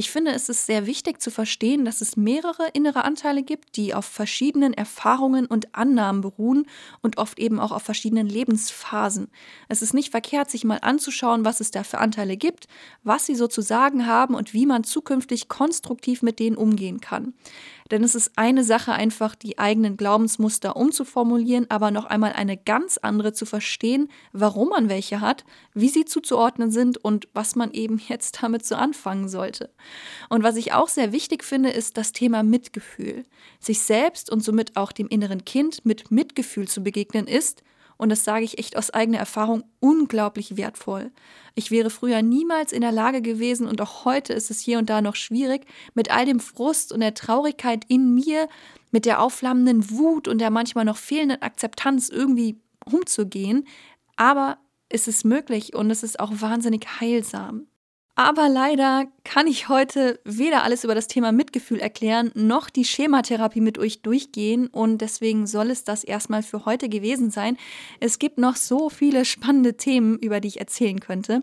Ich 0.00 0.10
finde, 0.10 0.30
es 0.30 0.48
ist 0.48 0.64
sehr 0.64 0.86
wichtig 0.86 1.20
zu 1.20 1.30
verstehen, 1.30 1.84
dass 1.84 2.00
es 2.00 2.16
mehrere 2.16 2.68
innere 2.72 3.04
Anteile 3.04 3.42
gibt, 3.42 3.76
die 3.76 3.92
auf 3.92 4.06
verschiedenen 4.06 4.72
Erfahrungen 4.72 5.44
und 5.44 5.74
Annahmen 5.74 6.22
beruhen 6.22 6.64
und 7.02 7.18
oft 7.18 7.38
eben 7.38 7.60
auch 7.60 7.70
auf 7.70 7.82
verschiedenen 7.82 8.26
Lebensphasen. 8.26 9.28
Es 9.68 9.82
ist 9.82 9.92
nicht 9.92 10.10
verkehrt, 10.10 10.50
sich 10.50 10.64
mal 10.64 10.78
anzuschauen, 10.80 11.44
was 11.44 11.60
es 11.60 11.70
da 11.70 11.82
für 11.82 11.98
Anteile 11.98 12.38
gibt, 12.38 12.66
was 13.02 13.26
sie 13.26 13.34
so 13.34 13.46
zu 13.46 13.60
sagen 13.60 14.06
haben 14.06 14.34
und 14.34 14.54
wie 14.54 14.64
man 14.64 14.84
zukünftig 14.84 15.50
konstruktiv 15.50 16.22
mit 16.22 16.38
denen 16.38 16.56
umgehen 16.56 17.02
kann. 17.02 17.34
Denn 17.90 18.04
es 18.04 18.14
ist 18.14 18.32
eine 18.36 18.62
Sache, 18.62 18.92
einfach 18.92 19.34
die 19.34 19.58
eigenen 19.58 19.96
Glaubensmuster 19.96 20.76
umzuformulieren, 20.76 21.66
aber 21.70 21.90
noch 21.90 22.04
einmal 22.04 22.32
eine 22.32 22.56
ganz 22.56 22.98
andere 22.98 23.32
zu 23.32 23.46
verstehen, 23.46 24.08
warum 24.32 24.68
man 24.68 24.88
welche 24.88 25.20
hat, 25.20 25.44
wie 25.74 25.88
sie 25.88 26.04
zuzuordnen 26.04 26.70
sind 26.70 26.98
und 26.98 27.28
was 27.34 27.56
man 27.56 27.72
eben 27.72 28.00
jetzt 28.08 28.42
damit 28.42 28.64
so 28.64 28.76
anfangen 28.76 29.28
sollte. 29.28 29.70
Und 30.28 30.42
was 30.42 30.56
ich 30.56 30.72
auch 30.72 30.88
sehr 30.88 31.12
wichtig 31.12 31.44
finde, 31.44 31.70
ist 31.70 31.96
das 31.96 32.12
Thema 32.12 32.42
Mitgefühl. 32.42 33.24
Sich 33.58 33.80
selbst 33.80 34.30
und 34.30 34.42
somit 34.42 34.76
auch 34.76 34.92
dem 34.92 35.08
inneren 35.08 35.44
Kind 35.44 35.84
mit 35.84 36.10
Mitgefühl 36.10 36.68
zu 36.68 36.82
begegnen 36.82 37.26
ist, 37.26 37.62
und 38.00 38.08
das 38.08 38.24
sage 38.24 38.46
ich 38.46 38.56
echt 38.56 38.78
aus 38.78 38.88
eigener 38.88 39.18
Erfahrung, 39.18 39.62
unglaublich 39.78 40.56
wertvoll. 40.56 41.10
Ich 41.54 41.70
wäre 41.70 41.90
früher 41.90 42.22
niemals 42.22 42.72
in 42.72 42.80
der 42.80 42.92
Lage 42.92 43.20
gewesen 43.20 43.68
und 43.68 43.78
auch 43.82 44.06
heute 44.06 44.32
ist 44.32 44.50
es 44.50 44.58
hier 44.58 44.78
und 44.78 44.88
da 44.88 45.02
noch 45.02 45.16
schwierig, 45.16 45.66
mit 45.92 46.10
all 46.10 46.24
dem 46.24 46.40
Frust 46.40 46.94
und 46.94 47.00
der 47.00 47.12
Traurigkeit 47.12 47.84
in 47.88 48.14
mir, 48.14 48.48
mit 48.90 49.04
der 49.04 49.20
aufflammenden 49.20 49.90
Wut 49.90 50.28
und 50.28 50.38
der 50.38 50.48
manchmal 50.48 50.86
noch 50.86 50.96
fehlenden 50.96 51.42
Akzeptanz 51.42 52.08
irgendwie 52.08 52.58
umzugehen. 52.86 53.66
Aber 54.16 54.56
ist 54.88 55.06
es 55.06 55.22
möglich 55.22 55.74
und 55.74 55.90
es 55.90 56.02
ist 56.02 56.20
auch 56.20 56.32
wahnsinnig 56.32 56.86
heilsam. 57.00 57.66
Aber 58.16 58.48
leider 58.48 59.06
kann 59.24 59.46
ich 59.46 59.68
heute 59.68 60.20
weder 60.24 60.62
alles 60.62 60.84
über 60.84 60.94
das 60.94 61.06
Thema 61.06 61.32
Mitgefühl 61.32 61.80
erklären, 61.80 62.30
noch 62.34 62.68
die 62.68 62.84
Schematherapie 62.84 63.60
mit 63.60 63.78
euch 63.78 64.02
durchgehen 64.02 64.66
und 64.66 64.98
deswegen 64.98 65.46
soll 65.46 65.70
es 65.70 65.84
das 65.84 66.04
erstmal 66.04 66.42
für 66.42 66.66
heute 66.66 66.88
gewesen 66.88 67.30
sein. 67.30 67.56
Es 67.98 68.18
gibt 68.18 68.36
noch 68.36 68.56
so 68.56 68.90
viele 68.90 69.24
spannende 69.24 69.76
Themen, 69.76 70.18
über 70.18 70.40
die 70.40 70.48
ich 70.48 70.60
erzählen 70.60 71.00
könnte. 71.00 71.42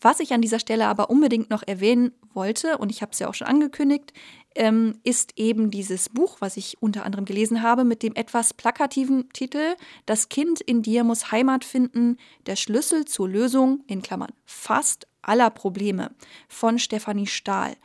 Was 0.00 0.20
ich 0.20 0.32
an 0.32 0.40
dieser 0.40 0.58
Stelle 0.58 0.86
aber 0.86 1.10
unbedingt 1.10 1.50
noch 1.50 1.62
erwähnen 1.66 2.12
wollte, 2.32 2.78
und 2.78 2.90
ich 2.90 3.02
habe 3.02 3.12
es 3.12 3.18
ja 3.18 3.28
auch 3.28 3.34
schon 3.34 3.46
angekündigt, 3.46 4.12
ähm, 4.54 4.98
ist 5.04 5.32
eben 5.36 5.70
dieses 5.70 6.08
Buch, 6.08 6.36
was 6.40 6.56
ich 6.56 6.76
unter 6.80 7.04
anderem 7.04 7.24
gelesen 7.24 7.62
habe, 7.62 7.84
mit 7.84 8.02
dem 8.02 8.14
etwas 8.14 8.54
plakativen 8.54 9.28
Titel 9.32 9.74
Das 10.06 10.28
Kind 10.28 10.60
in 10.60 10.82
dir 10.82 11.04
muss 11.04 11.32
Heimat 11.32 11.64
finden, 11.64 12.18
der 12.46 12.56
Schlüssel 12.56 13.04
zur 13.04 13.28
Lösung, 13.28 13.84
in 13.86 14.02
Klammern, 14.02 14.32
fast 14.44 15.06
aller 15.22 15.50
Probleme 15.50 16.10
von 16.48 16.78
Stefanie 16.78 17.26
Stahl. 17.26 17.76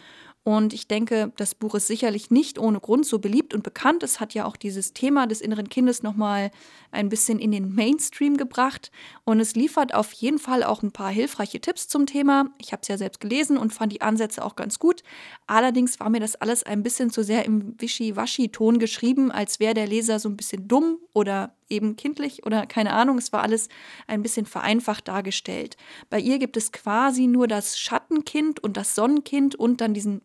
Und 0.43 0.73
ich 0.73 0.87
denke, 0.87 1.31
das 1.35 1.53
Buch 1.53 1.75
ist 1.75 1.87
sicherlich 1.87 2.31
nicht 2.31 2.57
ohne 2.57 2.79
Grund 2.79 3.05
so 3.05 3.19
beliebt 3.19 3.53
und 3.53 3.61
bekannt. 3.61 4.03
Es 4.03 4.19
hat 4.19 4.33
ja 4.33 4.45
auch 4.45 4.55
dieses 4.55 4.93
Thema 4.93 5.27
des 5.27 5.41
inneren 5.41 5.69
Kindes 5.69 6.01
nochmal 6.01 6.49
ein 6.91 7.09
bisschen 7.09 7.39
in 7.39 7.51
den 7.51 7.75
Mainstream 7.75 8.37
gebracht. 8.37 8.91
Und 9.25 9.39
es 9.39 9.55
liefert 9.55 9.93
auf 9.93 10.11
jeden 10.13 10.39
Fall 10.39 10.63
auch 10.63 10.81
ein 10.81 10.91
paar 10.91 11.11
hilfreiche 11.11 11.59
Tipps 11.59 11.87
zum 11.87 12.05
Thema. 12.05 12.45
Ich 12.57 12.71
habe 12.71 12.81
es 12.81 12.87
ja 12.87 12.97
selbst 12.97 13.19
gelesen 13.19 13.57
und 13.57 13.73
fand 13.73 13.91
die 13.91 14.01
Ansätze 14.01 14.43
auch 14.43 14.55
ganz 14.55 14.79
gut. 14.79 15.03
Allerdings 15.45 15.99
war 15.99 16.09
mir 16.09 16.19
das 16.19 16.35
alles 16.35 16.63
ein 16.63 16.83
bisschen 16.83 17.09
zu 17.09 17.23
sehr 17.23 17.45
im 17.45 17.79
Wischi-Waschi-Ton 17.79 18.79
geschrieben, 18.79 19.31
als 19.31 19.59
wäre 19.59 19.73
der 19.73 19.87
Leser 19.87 20.19
so 20.19 20.29
ein 20.29 20.37
bisschen 20.37 20.67
dumm 20.67 20.97
oder 21.13 21.53
eben 21.69 21.95
kindlich 21.95 22.45
oder 22.45 22.65
keine 22.65 22.93
Ahnung. 22.93 23.17
Es 23.17 23.31
war 23.31 23.43
alles 23.43 23.69
ein 24.07 24.23
bisschen 24.23 24.45
vereinfacht 24.45 25.07
dargestellt. 25.07 25.77
Bei 26.09 26.19
ihr 26.19 26.39
gibt 26.39 26.57
es 26.57 26.71
quasi 26.71 27.27
nur 27.27 27.47
das 27.47 27.79
Schattenkind 27.79 28.61
und 28.61 28.77
das 28.77 28.95
Sonnenkind 28.95 29.55
und 29.55 29.81
dann 29.81 29.93
diesen 29.93 30.21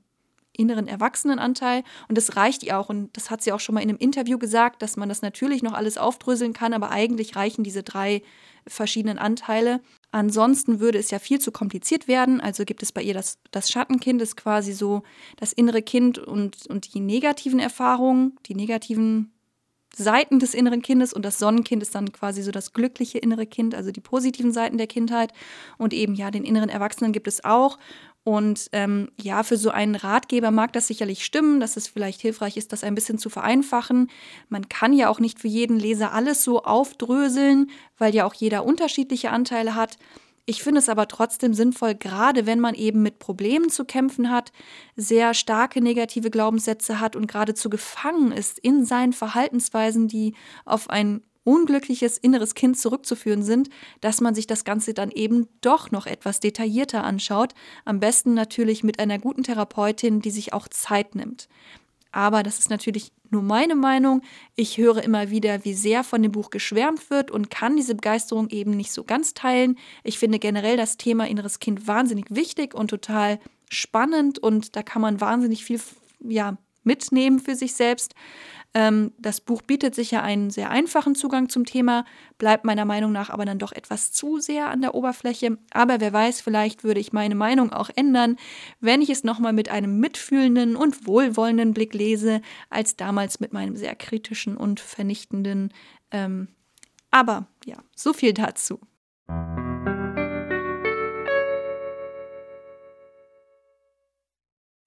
inneren 0.57 0.89
Erwachsenenanteil. 0.89 1.83
Und 2.09 2.17
das 2.17 2.37
reicht 2.37 2.63
ihr 2.63 2.79
auch. 2.79 2.89
Und 2.89 3.17
das 3.17 3.31
hat 3.31 3.43
sie 3.43 3.53
auch 3.53 3.61
schon 3.61 3.75
mal 3.75 3.83
in 3.83 3.89
einem 3.89 3.99
Interview 3.99 4.39
gesagt, 4.39 4.83
dass 4.83 4.97
man 4.97 5.09
das 5.09 5.23
natürlich 5.23 5.63
noch 5.63 5.73
alles 5.73 5.99
aufdröseln 5.99 6.53
kann, 6.53 6.73
aber 6.73 6.91
eigentlich 6.91 7.37
reichen 7.37 7.65
diese 7.65 7.83
drei 7.83 8.23
verschiedenen 8.67 9.19
Anteile. 9.19 9.81
Ansonsten 10.11 10.81
würde 10.81 10.99
es 10.99 11.11
ja 11.11 11.19
viel 11.19 11.41
zu 11.41 11.53
kompliziert 11.53 12.09
werden. 12.09 12.41
Also 12.41 12.65
gibt 12.65 12.83
es 12.83 12.93
bei 12.93 13.03
ihr 13.03 13.15
das, 13.15 13.39
das 13.51 13.71
Schattenkind, 13.71 14.23
ist 14.23 14.37
quasi 14.37 14.73
so 14.73 15.03
das 15.37 15.53
innere 15.53 15.83
Kind 15.83 16.19
und, 16.19 16.67
und 16.69 16.95
die 16.95 17.01
negativen 17.01 17.59
Erfahrungen, 17.59 18.39
die 18.47 18.55
negativen 18.55 19.34
Seiten 19.97 20.39
des 20.39 20.55
inneren 20.55 20.83
Kindes 20.83 21.13
und 21.13 21.25
das 21.25 21.39
Sonnenkind 21.39 21.83
ist 21.83 21.95
dann 21.95 22.13
quasi 22.13 22.43
so 22.43 22.51
das 22.51 22.73
glückliche 22.73 23.19
innere 23.19 23.47
Kind, 23.47 23.75
also 23.75 23.91
die 23.91 24.01
positiven 24.01 24.53
Seiten 24.53 24.79
der 24.79 24.87
Kindheit. 24.87 25.33
Und 25.79 25.93
eben 25.93 26.15
ja, 26.15 26.31
den 26.31 26.45
inneren 26.45 26.69
Erwachsenen 26.69 27.13
gibt 27.13 27.29
es 27.29 27.45
auch. 27.45 27.79
Und 28.25 28.71
ähm, 28.73 29.11
ja, 29.21 29.43
für 29.43 29.59
so 29.59 29.71
einen 29.71 29.95
Ratgeber 29.97 30.51
mag 30.51 30.73
das 30.73 30.87
sicherlich 30.87 31.25
stimmen, 31.25 31.61
dass 31.61 31.77
es 31.77 31.89
vielleicht 31.89 32.23
hilfreich 32.23 32.57
ist, 32.57 32.73
das 32.73 32.83
ein 32.83 32.95
bisschen 32.95 33.19
zu 33.19 33.29
vereinfachen. 33.29 34.11
Man 34.49 34.71
kann 34.71 34.95
ja 34.95 35.11
auch 35.11 35.21
nicht 35.21 35.39
für 35.39 35.49
jeden 35.49 35.79
Leser 35.79 36.13
alles 36.13 36.43
so 36.43 36.63
aufdröseln, 36.63 37.71
weil 37.99 38.15
ja 38.15 38.25
auch 38.25 38.33
jeder 38.33 38.65
unterschiedliche 38.65 39.31
Anteile 39.31 39.75
hat. 39.75 39.99
Ich 40.47 40.63
finde 40.63 40.81
es 40.81 40.91
aber 40.91 41.09
trotzdem 41.09 41.55
sinnvoll, 41.55 41.95
gerade 41.95 42.45
wenn 42.45 42.61
man 42.61 42.75
eben 42.75 43.03
mit 43.03 43.19
Problemen 43.19 43.71
zu 43.71 43.87
kämpfen 43.87 44.31
hat, 44.31 44.53
sehr 44.95 45.33
starke 45.33 45.81
negative 45.81 46.31
Glaubenssätze 46.31 47.01
hat 47.01 47.17
und 47.17 47.29
geradezu 47.29 47.71
gefangen 47.71 48.31
ist 48.31 48.59
in 48.59 48.85
seinen 48.85 49.15
Verhaltensweisen, 49.15 50.07
die 50.07 50.35
auf 50.67 50.91
ein 50.91 51.23
unglückliches 51.45 52.19
inneres 52.19 52.55
Kind 52.55 52.79
zurückzuführen 52.79 53.43
sind, 53.43 53.69
dass 54.01 54.21
man 54.21 54.35
sich 54.35 54.47
das 54.47 54.65
Ganze 54.65 54.93
dann 54.93 55.11
eben 55.11 55.49
doch 55.61 55.91
noch 55.91 56.07
etwas 56.07 56.41
detaillierter 56.41 57.05
anschaut. 57.05 57.55
Am 57.85 58.01
besten 58.01 58.35
natürlich 58.35 58.83
mit 58.83 58.99
einer 58.99 59.19
guten 59.19 59.45
Therapeutin, 59.45 60.21
die 60.21 60.31
sich 60.31 60.53
auch 60.53 60.69
Zeit 60.69 61.15
nimmt. 61.15 61.49
Aber 62.13 62.43
das 62.43 62.59
ist 62.59 62.71
natürlich 62.71 63.13
nur 63.35 63.43
meine 63.43 63.75
Meinung. 63.75 64.23
Ich 64.55 64.79
höre 64.79 65.03
immer 65.03 65.31
wieder, 65.31 65.65
wie 65.65 65.75
sehr 65.75 66.05
von 66.05 66.23
dem 66.23 66.33
Buch 66.33 66.51
geschwärmt 66.51 67.11
wird 67.11 67.31
und 67.31 67.51
kann 67.51 67.77
diese 67.77 67.95
Begeisterung 67.95 68.49
eben 68.49 68.71
nicht 68.71 68.93
so 68.93 69.05
ganz 69.05 69.35
teilen. 69.35 69.77
Ich 70.05 70.19
finde 70.19 70.39
generell 70.39 70.77
das 70.77 70.97
Thema 70.97 71.29
inneres 71.29 71.59
Kind 71.59 71.87
wahnsinnig 71.87 72.27
wichtig 72.31 72.75
und 72.75 72.89
total 72.89 73.41
spannend 73.69 74.39
und 74.39 74.77
da 74.77 74.83
kann 74.83 75.03
man 75.03 75.21
wahnsinnig 75.21 75.65
viel 75.65 75.81
ja, 76.21 76.57
mitnehmen 76.85 77.41
für 77.41 77.57
sich 77.57 77.75
selbst. 77.75 78.15
Ähm, 78.75 79.13
das 79.19 79.41
Buch 79.41 79.63
bietet 79.63 79.95
sicher 79.95 80.23
einen 80.23 80.51
sehr 80.51 80.71
einfachen 80.71 81.15
Zugang 81.15 81.49
zum 81.49 81.65
Thema, 81.65 82.05
bleibt 82.39 82.65
meiner 82.65 82.85
Meinung 82.85 83.13
nach 83.13 83.31
aber 83.31 83.45
dann 83.45 83.61
doch 83.61 83.71
etwas 83.71 84.11
zu 84.11 84.41
sehr 84.41 84.69
an 84.69 84.81
der 84.81 84.95
Oberfläche. 84.95 85.59
Aber 85.71 86.01
wer 86.01 86.13
weiß, 86.13 86.41
vielleicht 86.41 86.83
würde 86.83 87.01
ich 87.01 87.13
meine 87.13 87.37
Meinung 87.37 87.73
auch 87.73 87.89
ändern, 87.95 88.37
wenn 88.81 89.01
ich 89.01 89.11
es 89.11 89.23
nochmal 89.23 89.53
mit 89.53 89.71
einem 89.71 90.01
mitfühlenden 90.01 90.75
und 90.75 91.07
wohlwollenden 91.07 91.73
Blick 91.73 91.95
lese, 91.95 92.43
als 92.69 92.97
damals 92.97 93.39
mit 93.39 93.53
meinem 93.53 93.77
sehr 93.77 93.95
kritischen 93.95 94.57
und 94.57 94.81
vernichtenden. 94.81 95.73
Ähm, 96.11 96.49
aber 97.13 97.47
ja, 97.65 97.77
so 97.95 98.13
viel 98.13 98.33
dazu. 98.33 98.81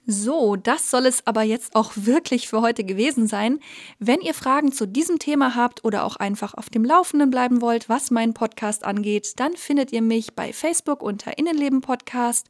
So, 0.09 0.55
das 0.55 0.89
soll 0.89 1.05
es 1.05 1.27
aber 1.27 1.43
jetzt 1.43 1.75
auch 1.75 1.91
wirklich 1.95 2.47
für 2.47 2.61
heute 2.61 2.85
gewesen 2.85 3.27
sein. 3.27 3.59
Wenn 3.99 4.21
ihr 4.21 4.33
Fragen 4.33 4.71
zu 4.71 4.87
diesem 4.87 5.19
Thema 5.19 5.53
habt 5.53 5.83
oder 5.83 6.05
auch 6.05 6.15
einfach 6.15 6.53
auf 6.53 6.69
dem 6.69 6.85
Laufenden 6.85 7.29
bleiben 7.29 7.59
wollt, 7.59 7.89
was 7.89 8.09
meinen 8.09 8.33
Podcast 8.33 8.85
angeht, 8.85 9.33
dann 9.35 9.57
findet 9.57 9.91
ihr 9.91 10.01
mich 10.01 10.33
bei 10.33 10.53
Facebook 10.53 11.03
unter 11.03 11.37
Innenleben 11.37 11.81
Podcast, 11.81 12.47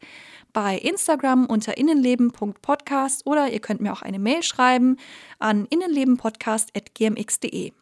bei 0.53 0.77
Instagram 0.77 1.47
unter 1.47 1.79
innenleben.podcast 1.79 3.25
oder 3.25 3.51
ihr 3.51 3.59
könnt 3.59 3.81
mir 3.81 3.91
auch 3.91 4.03
eine 4.03 4.19
Mail 4.19 4.43
schreiben 4.43 4.97
an 5.39 5.65
innenlebenpodcast.gmx.de. 5.65 7.73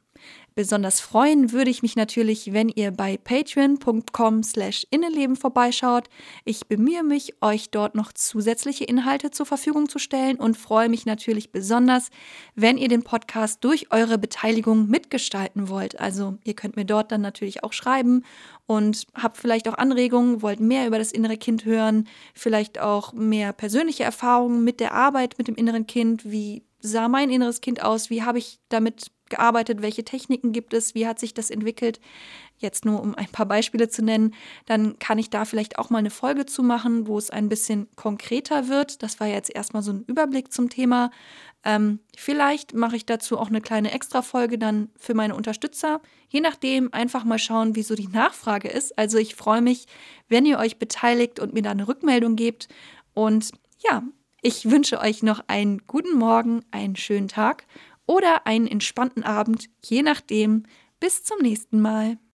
Besonders 0.58 1.02
freuen 1.02 1.52
würde 1.52 1.70
ich 1.70 1.82
mich 1.82 1.98
natürlich, 1.98 2.54
wenn 2.54 2.70
ihr 2.70 2.92
bei 2.92 3.18
patreon.com 3.18 4.42
slash 4.42 4.88
Innenleben 4.90 5.36
vorbeischaut. 5.36 6.08
Ich 6.46 6.68
bemühe 6.68 7.04
mich, 7.04 7.34
euch 7.42 7.72
dort 7.72 7.94
noch 7.94 8.14
zusätzliche 8.14 8.86
Inhalte 8.86 9.32
zur 9.32 9.46
Verfügung 9.46 9.90
zu 9.90 10.00
stellen 10.00 10.38
und 10.38 10.56
freue 10.56 10.88
mich 10.88 11.06
natürlich 11.06 11.52
besonders, 11.52 12.10
wenn 12.56 12.78
ihr 12.78 12.88
den 12.88 13.04
Podcast 13.04 13.66
durch 13.66 13.92
eure 13.92 14.18
Beteiligung 14.18 14.88
mitgestalten 14.88 15.68
wollt. 15.68 16.00
Also 16.00 16.38
ihr 16.46 16.54
könnt 16.54 16.78
mir 16.78 16.86
dort 16.86 17.12
dann 17.12 17.20
natürlich 17.20 17.66
auch 17.66 17.74
schreiben 17.74 18.24
und 18.66 19.08
habt 19.14 19.36
vielleicht 19.36 19.68
auch 19.68 19.78
Anregungen, 19.78 20.42
wollt 20.42 20.62
mehr 20.62 20.88
über 20.88 21.00
das 21.00 21.12
innere 21.12 21.36
Kind 21.36 21.66
hören, 21.66 22.08
vielleicht 22.34 22.80
auch 22.80 23.12
mehr 23.12 23.52
persönliche 23.52 24.06
Erfahrungen 24.06 24.64
mit 24.64 24.80
der 24.80 24.94
Arbeit 24.94 25.38
mit 25.38 25.50
dem 25.50 25.56
inneren 25.56 25.86
Kind, 25.86 26.32
wie 26.32 26.64
sah 26.80 27.10
mein 27.10 27.30
inneres 27.30 27.60
Kind 27.60 27.84
aus, 27.84 28.10
wie 28.10 28.24
habe 28.24 28.38
ich 28.38 28.60
damit 28.70 29.12
gearbeitet, 29.30 29.82
welche 29.82 30.04
Techniken 30.04 30.52
gibt 30.52 30.74
es, 30.74 30.96
wie 30.96 31.08
hat 31.08 31.20
sich 31.20 31.34
das 31.34 31.50
entwickelt. 31.50 32.00
Jetzt 32.58 32.86
nur 32.86 33.02
um 33.02 33.16
ein 33.16 33.28
paar 33.28 33.46
Beispiele 33.46 33.90
zu 33.90 34.02
nennen, 34.04 34.34
dann 34.66 34.98
kann 35.00 35.18
ich 35.18 35.30
da 35.30 35.46
vielleicht 35.46 35.78
auch 35.78 35.90
mal 35.90 35.98
eine 35.98 36.10
Folge 36.10 36.46
zu 36.46 36.64
machen, 36.64 37.08
wo 37.08 37.18
es 37.18 37.30
ein 37.30 37.50
bisschen 37.50 37.88
konkreter 37.96 38.70
wird. 38.70 39.04
Das 39.04 39.20
war 39.20 39.28
jetzt 39.28 39.54
erstmal 39.54 39.84
so 39.84 39.92
ein 39.92 40.04
Überblick 40.08 40.54
zum 40.54 40.70
Thema. 40.70 41.12
Ähm, 41.66 42.00
vielleicht 42.16 42.74
mache 42.76 42.96
ich 42.96 43.06
dazu 43.06 43.40
auch 43.40 43.50
eine 43.50 43.60
kleine 43.60 43.92
Extra-Folge 43.92 44.58
dann 44.58 44.90
für 44.98 45.16
meine 45.16 45.36
Unterstützer. 45.36 46.00
Je 46.30 46.40
nachdem, 46.40 46.94
einfach 46.94 47.26
mal 47.26 47.40
schauen, 47.40 47.76
wie 47.76 47.84
so 47.84 47.96
die 47.96 48.08
Nachfrage 48.08 48.70
ist. 48.70 48.98
Also 48.98 49.18
ich 49.18 49.36
freue 49.36 49.62
mich, 49.62 49.88
wenn 50.30 50.46
ihr 50.46 50.60
euch 50.60 50.78
beteiligt 50.78 51.40
und 51.40 51.54
mir 51.54 51.64
da 51.64 51.72
eine 51.72 51.88
Rückmeldung 51.88 52.36
gebt. 52.36 52.68
Und 53.14 53.52
ja, 53.84 54.04
ich 54.42 54.70
wünsche 54.70 55.00
euch 55.00 55.24
noch 55.24 55.44
einen 55.48 55.88
guten 55.88 56.16
Morgen, 56.18 56.64
einen 56.70 56.96
schönen 56.96 57.28
Tag 57.28 57.66
oder 58.08 58.46
einen 58.48 58.68
entspannten 58.68 59.24
Abend, 59.24 59.70
je 59.84 60.02
nachdem. 60.02 60.64
Bis 61.00 61.24
zum 61.24 61.40
nächsten 61.40 61.82
Mal. 61.82 62.18